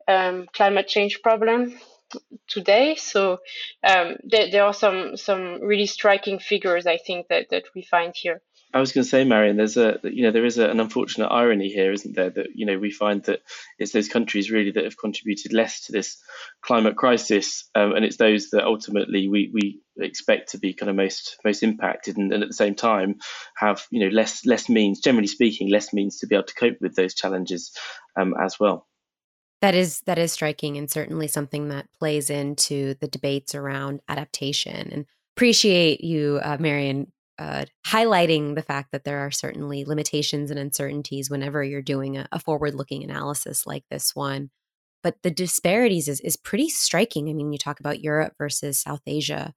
um, 0.08 0.48
climate 0.54 0.88
change 0.88 1.22
problem 1.24 1.80
today. 2.48 2.96
So 2.96 3.40
um, 3.84 4.18
there, 4.24 4.50
there 4.52 4.64
are 4.64 4.74
some 4.74 5.18
some 5.18 5.62
really 5.62 5.86
striking 5.86 6.40
figures 6.40 6.88
I 6.88 6.98
think 6.98 7.28
that, 7.30 7.50
that 7.50 7.64
we 7.76 7.82
find 7.82 8.14
here. 8.16 8.42
I 8.72 8.80
was 8.80 8.92
going 8.92 9.04
to 9.04 9.10
say, 9.10 9.24
Marion, 9.24 9.58
there's 9.58 9.78
a 9.78 10.00
you 10.04 10.24
know 10.24 10.32
there 10.32 10.46
is 10.46 10.60
a, 10.60 10.70
an 10.70 10.80
unfortunate 10.80 11.28
irony 11.28 11.70
here, 11.70 11.92
isn't 11.92 12.16
there? 12.16 12.30
That 12.30 12.50
you 12.54 12.68
know 12.68 12.78
we 12.78 12.92
find 12.92 13.24
that 13.24 13.42
it's 13.80 13.92
those 13.92 14.08
countries 14.08 14.52
really 14.52 14.72
that 14.72 14.84
have 14.84 14.98
contributed 14.98 15.54
less 15.54 15.86
to 15.86 15.92
this 15.92 16.18
climate 16.62 16.96
crisis, 16.96 17.68
um, 17.74 17.94
and 17.94 18.06
it's 18.06 18.18
those 18.18 18.52
that 18.52 18.66
ultimately 18.66 19.28
we, 19.28 19.50
we 19.52 19.82
expect 19.98 20.52
to 20.52 20.60
be 20.60 20.74
kind 20.74 20.90
of 20.90 20.96
most 20.96 21.38
most 21.44 21.64
impacted, 21.64 22.18
and, 22.18 22.32
and, 22.32 22.44
at 22.44 22.50
the 22.50 22.54
same 22.54 22.76
time 22.76 23.16
have 23.58 23.88
you 23.90 24.02
know 24.02 24.16
less 24.16 24.46
less 24.46 24.70
means, 24.70 25.00
generally 25.00 25.28
speaking, 25.28 25.70
less 25.70 25.92
means 25.92 26.20
to 26.20 26.28
be 26.28 26.36
able 26.36 26.46
to 26.46 26.54
cope 26.54 26.78
with 26.80 26.96
those 26.96 27.16
challenges 27.16 27.76
um, 28.16 28.36
as 28.40 28.60
well. 28.60 28.88
That 29.62 29.74
is 29.74 30.02
that 30.02 30.20
is 30.20 30.32
striking, 30.32 30.78
and 30.78 30.92
certainly 30.92 31.28
something 31.28 31.70
that 31.70 31.88
plays 31.98 32.30
into 32.30 32.94
the 33.02 33.08
debates 33.08 33.56
around 33.56 34.02
adaptation. 34.08 34.90
And 34.92 35.06
appreciate 35.36 36.04
you, 36.04 36.40
uh, 36.44 36.58
Marion, 36.60 37.12
uh, 37.40 37.66
highlighting 37.88 38.56
the 38.56 38.62
fact 38.62 38.92
that 38.92 39.06
there 39.06 39.20
are 39.20 39.32
certainly 39.32 39.86
limitations 39.86 40.52
and 40.52 40.60
uncertainties 40.60 41.30
whenever 41.30 41.64
you're 41.64 41.82
doing 41.82 42.18
a, 42.18 42.28
a 42.32 42.40
forward-looking 42.40 43.04
analysis 43.04 43.66
like 43.66 43.86
this 43.90 44.14
one. 44.14 44.52
But 45.02 45.16
the 45.24 45.32
disparities 45.32 46.10
is 46.10 46.20
is 46.20 46.36
pretty 46.36 46.70
striking. 46.70 47.30
I 47.30 47.34
mean, 47.34 47.54
you 47.54 47.58
talk 47.58 47.80
about 47.80 48.04
Europe 48.04 48.34
versus 48.38 48.80
South 48.82 49.02
Asia; 49.08 49.54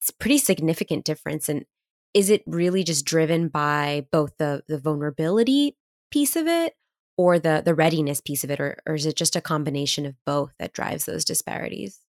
it's 0.00 0.10
pretty 0.10 0.38
significant 0.38 1.06
difference. 1.06 1.48
And 1.48 1.64
is 2.12 2.28
it 2.28 2.42
really 2.46 2.84
just 2.84 3.06
driven 3.06 3.48
by 3.48 4.06
both 4.12 4.36
the 4.38 4.62
the 4.68 4.78
vulnerability 4.78 5.76
piece 6.10 6.36
of 6.36 6.46
it, 6.46 6.74
or 7.16 7.38
the 7.38 7.62
the 7.64 7.74
readiness 7.74 8.20
piece 8.20 8.44
of 8.44 8.50
it, 8.50 8.60
or, 8.60 8.76
or 8.86 8.94
is 8.94 9.06
it 9.06 9.16
just 9.16 9.36
a 9.36 9.40
combination 9.40 10.04
of 10.04 10.14
both 10.26 10.52
that 10.58 10.74
drives 10.74 11.06
those 11.06 11.24
disparities? 11.24 12.03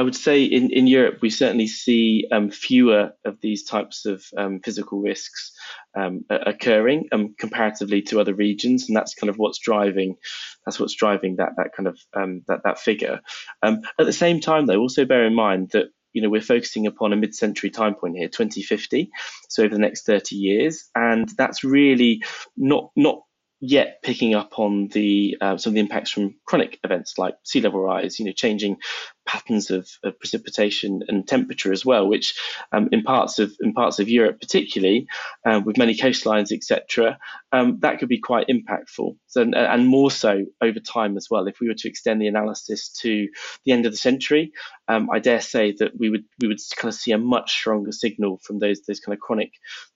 I 0.00 0.02
would 0.02 0.16
say 0.16 0.44
in, 0.44 0.70
in 0.70 0.86
Europe, 0.86 1.18
we 1.20 1.28
certainly 1.28 1.66
see 1.66 2.26
um, 2.32 2.50
fewer 2.50 3.12
of 3.26 3.38
these 3.42 3.64
types 3.64 4.06
of 4.06 4.24
um, 4.34 4.60
physical 4.60 4.98
risks 4.98 5.52
um, 5.94 6.24
occurring 6.30 7.10
um, 7.12 7.34
comparatively 7.38 8.00
to 8.04 8.18
other 8.18 8.32
regions, 8.32 8.88
and 8.88 8.96
that's 8.96 9.12
kind 9.12 9.28
of 9.28 9.36
what's 9.36 9.58
driving 9.58 10.16
that's 10.64 10.80
what's 10.80 10.94
driving 10.94 11.36
that 11.36 11.50
that 11.58 11.74
kind 11.76 11.86
of 11.86 11.98
um, 12.16 12.40
that 12.48 12.60
that 12.64 12.78
figure. 12.78 13.20
Um, 13.62 13.82
at 13.98 14.06
the 14.06 14.12
same 14.14 14.40
time, 14.40 14.64
though, 14.64 14.80
also 14.80 15.04
bear 15.04 15.26
in 15.26 15.34
mind 15.34 15.72
that 15.74 15.88
you 16.14 16.22
know 16.22 16.30
we're 16.30 16.40
focusing 16.40 16.86
upon 16.86 17.12
a 17.12 17.16
mid-century 17.16 17.68
time 17.68 17.94
point 17.94 18.16
here 18.16 18.28
2050 18.28 19.10
so 19.48 19.62
over 19.62 19.72
the 19.72 19.80
next 19.80 20.06
30 20.06 20.34
years 20.34 20.90
and 20.96 21.28
that's 21.36 21.62
really 21.62 22.24
not 22.56 22.90
not 22.96 23.20
yet 23.60 24.00
picking 24.02 24.34
up 24.34 24.58
on 24.58 24.88
the 24.88 25.36
uh, 25.40 25.56
some 25.58 25.70
of 25.70 25.74
the 25.74 25.80
impacts 25.80 26.10
from 26.10 26.34
chronic 26.46 26.80
events 26.82 27.18
like 27.18 27.34
sea 27.44 27.60
level 27.60 27.80
rise, 27.80 28.18
you 28.18 28.24
know, 28.24 28.32
changing 28.32 28.78
patterns 29.26 29.70
of, 29.70 29.88
of, 30.02 30.18
precipitation 30.18 31.02
and 31.08 31.26
temperature 31.26 31.72
as 31.72 31.84
well, 31.84 32.08
which 32.08 32.38
um, 32.72 32.88
in 32.92 33.02
parts 33.02 33.38
of 33.38 33.52
in 33.60 33.72
parts 33.72 33.98
of 33.98 34.08
Europe, 34.08 34.40
particularly 34.40 35.06
uh, 35.46 35.60
with 35.64 35.78
many 35.78 35.94
coastlines, 35.94 36.52
etc., 36.52 37.18
um, 37.52 37.78
that 37.80 37.98
could 37.98 38.08
be 38.08 38.18
quite 38.18 38.48
impactful. 38.48 39.16
So, 39.26 39.42
and 39.42 39.86
more 39.86 40.10
so 40.10 40.44
over 40.60 40.80
time 40.80 41.16
as 41.16 41.28
well. 41.30 41.46
If 41.46 41.60
we 41.60 41.68
were 41.68 41.74
to 41.74 41.88
extend 41.88 42.20
the 42.20 42.26
analysis 42.26 42.88
to 43.00 43.28
the 43.64 43.72
end 43.72 43.86
of 43.86 43.92
the 43.92 43.98
century, 43.98 44.52
um, 44.88 45.08
I 45.10 45.18
dare 45.20 45.40
say 45.40 45.72
that 45.78 45.98
we 45.98 46.10
would 46.10 46.24
we 46.40 46.48
would 46.48 46.58
kind 46.76 46.92
of 46.92 46.98
see 46.98 47.12
a 47.12 47.18
much 47.18 47.52
stronger 47.52 47.92
signal 47.92 48.38
from 48.42 48.58
those 48.58 48.82
those 48.82 49.00
kind 49.00 49.14
of 49.14 49.20
chronic 49.20 49.52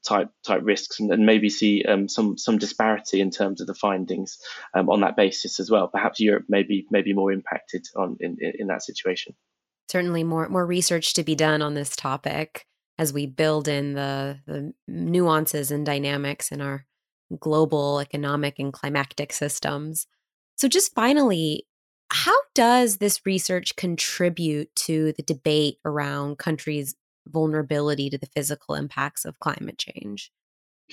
type 0.06 0.28
type 0.44 0.62
risks, 0.64 1.00
and, 1.00 1.10
and 1.12 1.26
maybe 1.26 1.48
see 1.48 1.84
um, 1.84 2.08
some 2.08 2.38
some 2.38 2.58
disparity 2.58 3.20
in 3.20 3.30
terms 3.30 3.60
of 3.60 3.66
the 3.66 3.74
findings 3.74 4.38
um, 4.74 4.88
on 4.88 5.00
that 5.00 5.16
basis 5.16 5.60
as 5.60 5.70
well. 5.70 5.88
Perhaps 5.88 6.20
Europe 6.20 6.44
may 6.48 6.62
be, 6.62 6.87
more 7.14 7.32
impacted 7.32 7.87
on 7.96 8.16
in, 8.20 8.37
in 8.40 8.66
that 8.68 8.82
situation. 8.82 9.13
Certainly, 9.90 10.24
more 10.24 10.48
more 10.48 10.66
research 10.66 11.14
to 11.14 11.22
be 11.24 11.35
done 11.35 11.62
on 11.62 11.74
this 11.74 11.94
topic 11.96 12.66
as 12.98 13.12
we 13.12 13.27
build 13.27 13.68
in 13.68 13.94
the 13.94 14.40
the 14.46 14.72
nuances 14.88 15.70
and 15.70 15.85
dynamics 15.87 16.50
in 16.53 16.61
our 16.61 16.87
global 17.40 18.00
economic 18.00 18.59
and 18.59 18.72
climatic 18.72 19.33
systems. 19.33 20.07
So, 20.57 20.68
just 20.68 20.94
finally, 20.94 21.66
how 22.11 22.37
does 22.55 22.98
this 22.98 23.27
research 23.27 23.77
contribute 23.77 24.74
to 24.77 25.12
the 25.14 25.22
debate 25.22 25.79
around 25.85 26.38
countries' 26.38 26.94
vulnerability 27.27 28.11
to 28.11 28.18
the 28.18 28.27
physical 28.35 28.74
impacts 28.74 29.24
of 29.24 29.40
climate 29.40 29.79
change? 29.79 30.31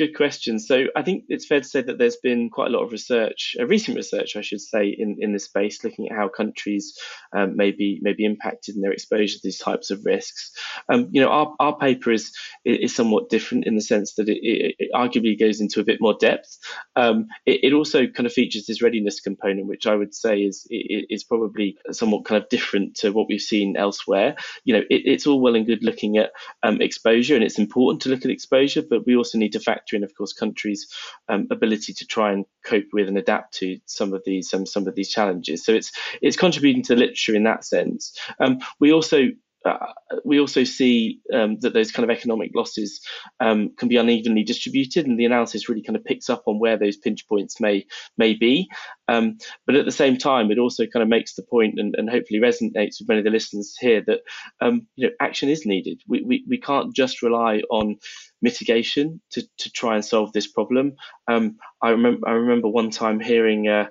Good 0.01 0.17
question. 0.17 0.57
So 0.57 0.85
I 0.95 1.03
think 1.03 1.25
it's 1.29 1.45
fair 1.45 1.59
to 1.59 1.67
say 1.67 1.83
that 1.83 1.99
there's 1.99 2.15
been 2.15 2.49
quite 2.49 2.69
a 2.69 2.71
lot 2.71 2.81
of 2.81 2.91
research, 2.91 3.55
uh, 3.59 3.67
recent 3.67 3.95
research, 3.95 4.35
I 4.35 4.41
should 4.41 4.59
say, 4.59 4.87
in, 4.87 5.17
in 5.19 5.31
this 5.31 5.45
space, 5.45 5.83
looking 5.83 6.09
at 6.09 6.17
how 6.17 6.27
countries 6.27 6.97
um, 7.37 7.55
may 7.55 7.69
be 7.69 7.99
may 8.01 8.13
be 8.13 8.25
impacted 8.25 8.73
in 8.75 8.81
their 8.81 8.93
exposure 8.93 9.35
to 9.35 9.41
these 9.43 9.59
types 9.59 9.91
of 9.91 10.03
risks. 10.03 10.53
Um, 10.89 11.09
you 11.11 11.21
know, 11.21 11.29
our, 11.29 11.53
our 11.59 11.77
paper 11.77 12.09
is 12.09 12.33
is 12.65 12.95
somewhat 12.95 13.29
different 13.29 13.67
in 13.67 13.75
the 13.75 13.81
sense 13.81 14.15
that 14.15 14.27
it, 14.27 14.39
it, 14.41 14.75
it 14.79 14.89
arguably 14.91 15.39
goes 15.39 15.61
into 15.61 15.79
a 15.79 15.83
bit 15.83 16.01
more 16.01 16.15
depth. 16.19 16.57
Um, 16.95 17.27
it, 17.45 17.65
it, 17.65 17.73
also 17.73 18.07
kind 18.07 18.25
of 18.25 18.33
features 18.33 18.65
this 18.65 18.81
readiness 18.81 19.19
component, 19.19 19.67
which 19.67 19.85
I 19.85 19.93
would 19.93 20.15
say 20.15 20.39
is 20.39 20.65
is 20.71 21.23
probably 21.23 21.77
somewhat 21.91 22.25
kind 22.25 22.41
of 22.41 22.49
different 22.49 22.95
to 23.01 23.11
what 23.11 23.27
we've 23.29 23.39
seen 23.39 23.77
elsewhere. 23.77 24.35
You 24.63 24.77
know, 24.77 24.83
it's 24.89 25.27
all 25.27 25.39
well 25.39 25.55
and 25.55 25.67
good 25.67 25.83
looking 25.83 26.17
at 26.17 26.31
um, 26.63 26.81
exposure, 26.81 27.35
and 27.35 27.43
it's 27.43 27.59
important 27.59 28.01
to 28.01 28.09
look 28.09 28.25
at 28.25 28.31
exposure, 28.31 28.81
but 28.81 29.05
we 29.05 29.15
also 29.15 29.37
need 29.37 29.51
to 29.51 29.59
factor 29.59 29.90
factor 29.91 29.97
in, 29.97 30.03
of 30.03 30.15
course, 30.15 30.33
countries' 30.33 30.87
um, 31.29 31.47
ability 31.51 31.93
to 31.93 32.05
try 32.05 32.31
and 32.31 32.45
cope 32.65 32.85
with 32.93 33.07
and 33.07 33.17
adapt 33.17 33.53
to 33.55 33.79
some 33.85 34.13
of 34.13 34.21
these 34.25 34.53
um, 34.53 34.65
some 34.65 34.87
of 34.87 34.95
these 34.95 35.09
challenges. 35.09 35.65
So 35.65 35.73
it's 35.73 35.91
it's 36.21 36.37
contributing 36.37 36.83
to 36.83 36.95
literature 36.95 37.35
in 37.35 37.43
that 37.43 37.63
sense. 37.63 38.17
Um, 38.39 38.59
we 38.79 38.93
also 38.93 39.29
uh, 39.63 39.77
we 40.25 40.39
also 40.39 40.63
see 40.63 41.19
um, 41.31 41.57
that 41.59 41.73
those 41.73 41.91
kind 41.91 42.09
of 42.09 42.15
economic 42.15 42.51
losses 42.55 42.99
um, 43.39 43.69
can 43.77 43.89
be 43.89 43.97
unevenly 43.97 44.43
distributed, 44.43 45.05
and 45.05 45.19
the 45.19 45.25
analysis 45.25 45.69
really 45.69 45.83
kind 45.83 45.95
of 45.95 46.03
picks 46.03 46.29
up 46.29 46.43
on 46.47 46.59
where 46.59 46.77
those 46.77 46.97
pinch 46.97 47.27
points 47.27 47.59
may 47.59 47.85
may 48.17 48.33
be. 48.33 48.67
Um, 49.07 49.37
but 49.67 49.75
at 49.75 49.85
the 49.85 49.91
same 49.91 50.17
time, 50.17 50.51
it 50.51 50.57
also 50.57 50.85
kind 50.87 51.03
of 51.03 51.09
makes 51.09 51.35
the 51.35 51.43
point, 51.43 51.79
and, 51.79 51.95
and 51.95 52.09
hopefully 52.09 52.39
resonates 52.39 52.99
with 52.99 53.07
many 53.07 53.19
of 53.19 53.25
the 53.25 53.29
listeners 53.29 53.75
here, 53.79 54.01
that 54.07 54.21
um, 54.61 54.87
you 54.95 55.07
know 55.07 55.13
action 55.19 55.49
is 55.49 55.65
needed. 55.65 56.01
We, 56.07 56.23
we 56.23 56.43
we 56.49 56.59
can't 56.59 56.95
just 56.95 57.21
rely 57.21 57.61
on 57.69 57.97
mitigation 58.41 59.21
to, 59.31 59.43
to 59.57 59.71
try 59.71 59.95
and 59.95 60.03
solve 60.03 60.33
this 60.33 60.47
problem. 60.47 60.95
Um, 61.27 61.57
I 61.81 61.91
remember 61.91 62.27
I 62.27 62.33
remember 62.33 62.67
one 62.67 62.91
time 62.91 63.19
hearing 63.19 63.67
a 63.67 63.89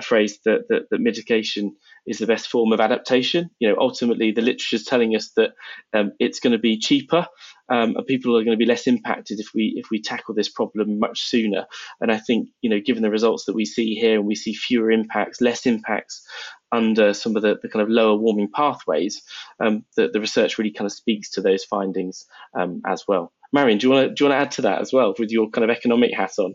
phrase 0.00 0.38
that, 0.44 0.68
that 0.68 0.90
that 0.90 1.00
mitigation 1.00 1.76
is 2.06 2.18
the 2.18 2.26
best 2.26 2.48
form 2.48 2.72
of 2.72 2.80
adaptation. 2.80 3.50
You 3.58 3.68
know, 3.68 3.76
ultimately, 3.78 4.30
the 4.30 4.42
literature 4.42 4.76
is 4.76 4.84
telling 4.84 5.16
us 5.16 5.32
that 5.36 5.50
um, 5.92 6.12
it's 6.18 6.40
going 6.40 6.52
to 6.52 6.58
be 6.58 6.78
cheaper, 6.78 7.26
um, 7.68 7.96
and 7.96 8.06
people 8.06 8.36
are 8.36 8.44
going 8.44 8.56
to 8.56 8.64
be 8.64 8.70
less 8.70 8.86
impacted 8.86 9.40
if 9.40 9.48
we 9.54 9.74
if 9.76 9.90
we 9.90 10.00
tackle 10.00 10.34
this 10.34 10.48
problem 10.48 10.98
much 10.98 11.22
sooner. 11.22 11.66
And 12.00 12.12
I 12.12 12.18
think, 12.18 12.48
you 12.62 12.70
know, 12.70 12.80
given 12.84 13.02
the 13.02 13.10
results 13.10 13.44
that 13.46 13.54
we 13.54 13.64
see 13.64 13.94
here, 13.94 14.18
and 14.18 14.26
we 14.26 14.34
see 14.34 14.54
fewer 14.54 14.90
impacts, 14.90 15.40
less 15.40 15.66
impacts 15.66 16.24
under 16.72 17.14
some 17.14 17.36
of 17.36 17.42
the, 17.42 17.56
the 17.62 17.68
kind 17.68 17.82
of 17.82 17.88
lower 17.88 18.16
warming 18.16 18.50
pathways, 18.52 19.22
um, 19.60 19.84
the, 19.96 20.08
the 20.12 20.20
research 20.20 20.58
really 20.58 20.72
kind 20.72 20.86
of 20.86 20.92
speaks 20.92 21.30
to 21.30 21.40
those 21.40 21.64
findings 21.64 22.26
um, 22.58 22.82
as 22.86 23.04
well. 23.06 23.32
Marion, 23.52 23.78
do 23.78 23.86
you 23.86 23.92
want 23.92 24.08
to 24.08 24.14
do 24.14 24.24
you 24.24 24.30
want 24.30 24.38
to 24.38 24.44
add 24.44 24.50
to 24.52 24.62
that 24.62 24.80
as 24.80 24.92
well 24.92 25.14
with 25.18 25.30
your 25.30 25.50
kind 25.50 25.68
of 25.68 25.76
economic 25.76 26.14
hat 26.14 26.32
on? 26.38 26.54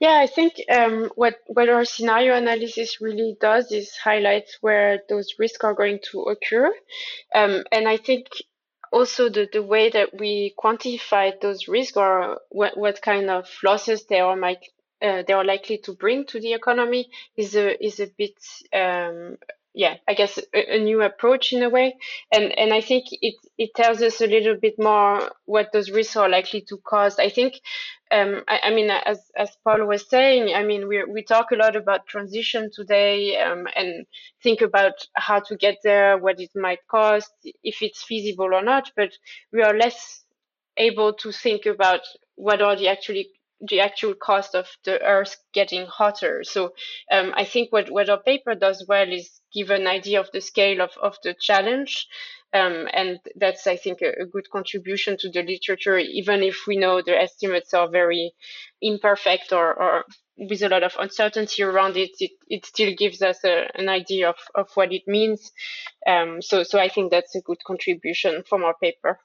Yeah, 0.00 0.18
I 0.18 0.26
think 0.26 0.54
um, 0.70 1.10
what 1.14 1.36
what 1.46 1.68
our 1.68 1.84
scenario 1.84 2.36
analysis 2.36 3.00
really 3.00 3.36
does 3.40 3.72
is 3.72 3.96
highlight 3.96 4.48
where 4.60 5.00
those 5.08 5.34
risks 5.38 5.64
are 5.64 5.74
going 5.74 6.00
to 6.10 6.22
occur, 6.22 6.74
um, 7.34 7.64
and 7.72 7.88
I 7.88 7.96
think 7.96 8.26
also 8.92 9.28
the, 9.28 9.48
the 9.52 9.62
way 9.62 9.90
that 9.90 10.10
we 10.18 10.54
quantify 10.56 11.32
those 11.40 11.66
risks 11.66 11.96
or 11.96 12.40
what, 12.50 12.78
what 12.78 13.02
kind 13.02 13.28
of 13.28 13.48
losses 13.64 14.04
they 14.06 14.20
are 14.20 14.36
might 14.36 14.64
uh, 15.02 15.22
they 15.26 15.32
are 15.32 15.44
likely 15.44 15.78
to 15.78 15.92
bring 15.92 16.24
to 16.26 16.40
the 16.40 16.54
economy 16.54 17.08
is 17.36 17.56
a 17.56 17.84
is 17.84 18.00
a 18.00 18.06
bit 18.16 18.36
um, 18.72 19.36
yeah, 19.74 19.96
I 20.08 20.14
guess 20.14 20.38
a, 20.54 20.76
a, 20.76 20.78
new 20.78 21.02
approach 21.02 21.52
in 21.52 21.62
a 21.64 21.68
way, 21.68 21.96
and 22.32 22.56
and 22.56 22.72
I 22.72 22.80
think 22.80 23.06
it 23.10 23.34
it 23.58 23.74
tells 23.74 24.00
us 24.02 24.20
a 24.20 24.26
little 24.26 24.54
bit 24.54 24.74
more 24.78 25.32
what 25.46 25.72
those 25.72 25.90
risks 25.90 26.16
are 26.16 26.28
likely 26.28 26.60
to 26.68 26.78
cause. 26.78 27.18
I 27.18 27.28
think, 27.28 27.54
um, 28.12 28.44
I, 28.46 28.60
I 28.64 28.70
mean, 28.70 28.88
as 28.90 29.20
as 29.36 29.50
Paul 29.64 29.84
was 29.86 30.08
saying, 30.08 30.54
I 30.54 30.62
mean, 30.62 30.86
we 30.86 31.02
we 31.04 31.24
talk 31.24 31.50
a 31.50 31.56
lot 31.56 31.74
about 31.74 32.06
transition 32.06 32.70
today, 32.72 33.36
um, 33.40 33.66
and 33.74 34.06
think 34.44 34.60
about 34.60 34.94
how 35.14 35.40
to 35.40 35.56
get 35.56 35.78
there, 35.82 36.18
what 36.18 36.38
it 36.38 36.50
might 36.54 36.86
cost, 36.88 37.32
if 37.42 37.82
it's 37.82 38.04
feasible 38.04 38.54
or 38.54 38.62
not, 38.62 38.92
but 38.96 39.10
we 39.52 39.62
are 39.62 39.76
less 39.76 40.24
able 40.76 41.12
to 41.14 41.32
think 41.32 41.66
about 41.66 42.00
what 42.36 42.62
are 42.62 42.76
the 42.76 42.88
actually 42.88 43.28
the 43.60 43.80
actual 43.80 44.14
cost 44.14 44.54
of 44.54 44.66
the 44.84 45.00
earth 45.02 45.36
getting 45.52 45.86
hotter. 45.86 46.42
So 46.44 46.74
um, 47.10 47.32
I 47.36 47.44
think 47.44 47.72
what, 47.72 47.90
what 47.90 48.08
our 48.08 48.22
paper 48.22 48.54
does 48.54 48.84
well 48.88 49.10
is 49.10 49.40
give 49.52 49.70
an 49.70 49.86
idea 49.86 50.20
of 50.20 50.30
the 50.32 50.40
scale 50.40 50.80
of, 50.80 50.90
of 51.00 51.16
the 51.22 51.34
challenge. 51.40 52.06
Um, 52.52 52.88
and 52.92 53.18
that's, 53.34 53.66
I 53.66 53.76
think, 53.76 54.00
a, 54.00 54.22
a, 54.22 54.26
good 54.26 54.48
contribution 54.48 55.16
to 55.18 55.28
the 55.28 55.42
literature, 55.42 55.98
even 55.98 56.40
if 56.44 56.66
we 56.68 56.76
know 56.76 57.02
the 57.02 57.20
estimates 57.20 57.74
are 57.74 57.88
very 57.88 58.32
imperfect 58.80 59.52
or, 59.52 59.74
or 59.74 60.04
with 60.36 60.62
a 60.62 60.68
lot 60.68 60.84
of 60.84 60.94
uncertainty 60.98 61.64
around 61.64 61.96
it, 61.96 62.10
it, 62.20 62.30
it 62.48 62.64
still 62.64 62.92
gives 62.96 63.22
us 63.22 63.42
a, 63.44 63.68
an 63.74 63.88
idea 63.88 64.28
of, 64.28 64.36
of 64.54 64.68
what 64.74 64.92
it 64.92 65.02
means. 65.08 65.50
Um, 66.06 66.40
so, 66.40 66.62
so 66.62 66.78
I 66.78 66.88
think 66.88 67.10
that's 67.10 67.34
a 67.34 67.40
good 67.40 67.58
contribution 67.66 68.44
from 68.48 68.62
our 68.62 68.74
paper. 68.80 69.18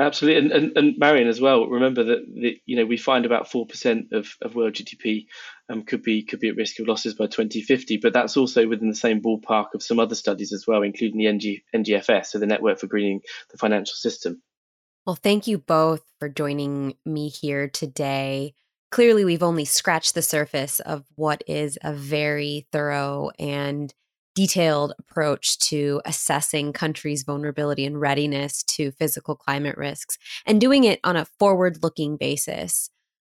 Absolutely, 0.00 0.38
and, 0.38 0.52
and, 0.52 0.76
and 0.76 0.98
Marion 0.98 1.26
as 1.26 1.40
well. 1.40 1.66
Remember 1.66 2.04
that 2.04 2.24
the, 2.32 2.60
you 2.66 2.76
know 2.76 2.86
we 2.86 2.96
find 2.96 3.26
about 3.26 3.50
four 3.50 3.66
percent 3.66 4.12
of, 4.12 4.28
of 4.40 4.54
world 4.54 4.74
GDP 4.74 5.26
um, 5.68 5.82
could 5.82 6.04
be 6.04 6.22
could 6.22 6.38
be 6.38 6.48
at 6.48 6.56
risk 6.56 6.78
of 6.78 6.86
losses 6.86 7.14
by 7.14 7.26
2050, 7.26 7.96
but 7.96 8.12
that's 8.12 8.36
also 8.36 8.68
within 8.68 8.88
the 8.88 8.94
same 8.94 9.20
ballpark 9.20 9.74
of 9.74 9.82
some 9.82 9.98
other 9.98 10.14
studies 10.14 10.52
as 10.52 10.68
well, 10.68 10.82
including 10.82 11.18
the 11.18 11.26
NG, 11.26 11.62
NGFS, 11.74 12.26
so 12.26 12.38
the 12.38 12.46
Network 12.46 12.78
for 12.78 12.86
Greening 12.86 13.22
the 13.50 13.58
Financial 13.58 13.96
System. 13.96 14.40
Well, 15.04 15.16
thank 15.16 15.48
you 15.48 15.58
both 15.58 16.02
for 16.20 16.28
joining 16.28 16.94
me 17.04 17.28
here 17.28 17.66
today. 17.68 18.54
Clearly, 18.90 19.24
we've 19.24 19.42
only 19.42 19.64
scratched 19.64 20.14
the 20.14 20.22
surface 20.22 20.78
of 20.80 21.06
what 21.16 21.42
is 21.48 21.76
a 21.82 21.92
very 21.92 22.68
thorough 22.70 23.30
and 23.38 23.92
detailed 24.38 24.94
approach 25.00 25.58
to 25.58 26.00
assessing 26.04 26.72
countries' 26.72 27.24
vulnerability 27.24 27.84
and 27.84 28.00
readiness 28.00 28.62
to 28.62 28.92
physical 28.92 29.34
climate 29.34 29.76
risks 29.76 30.16
and 30.46 30.60
doing 30.60 30.84
it 30.84 31.00
on 31.02 31.16
a 31.16 31.26
forward 31.40 31.82
looking 31.82 32.16
basis. 32.16 32.88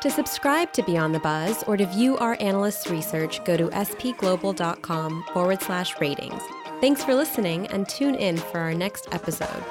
To 0.02 0.10
subscribe 0.10 0.74
to 0.74 0.84
Beyond 0.84 1.16
the 1.16 1.20
Buzz 1.20 1.64
or 1.64 1.78
to 1.78 1.86
view 1.86 2.18
our 2.18 2.36
analysts' 2.42 2.90
research, 2.90 3.44
go 3.46 3.56
to 3.56 3.68
spglobal.com 3.68 5.24
forward 5.34 5.62
slash 5.62 6.00
ratings. 6.02 6.42
Thanks 6.82 7.04
for 7.04 7.16
listening 7.16 7.68
and 7.68 7.88
tune 7.88 8.16
in 8.16 8.38
for 8.38 8.60
our 8.60 8.74
next 8.74 9.08
episode. 9.14 9.64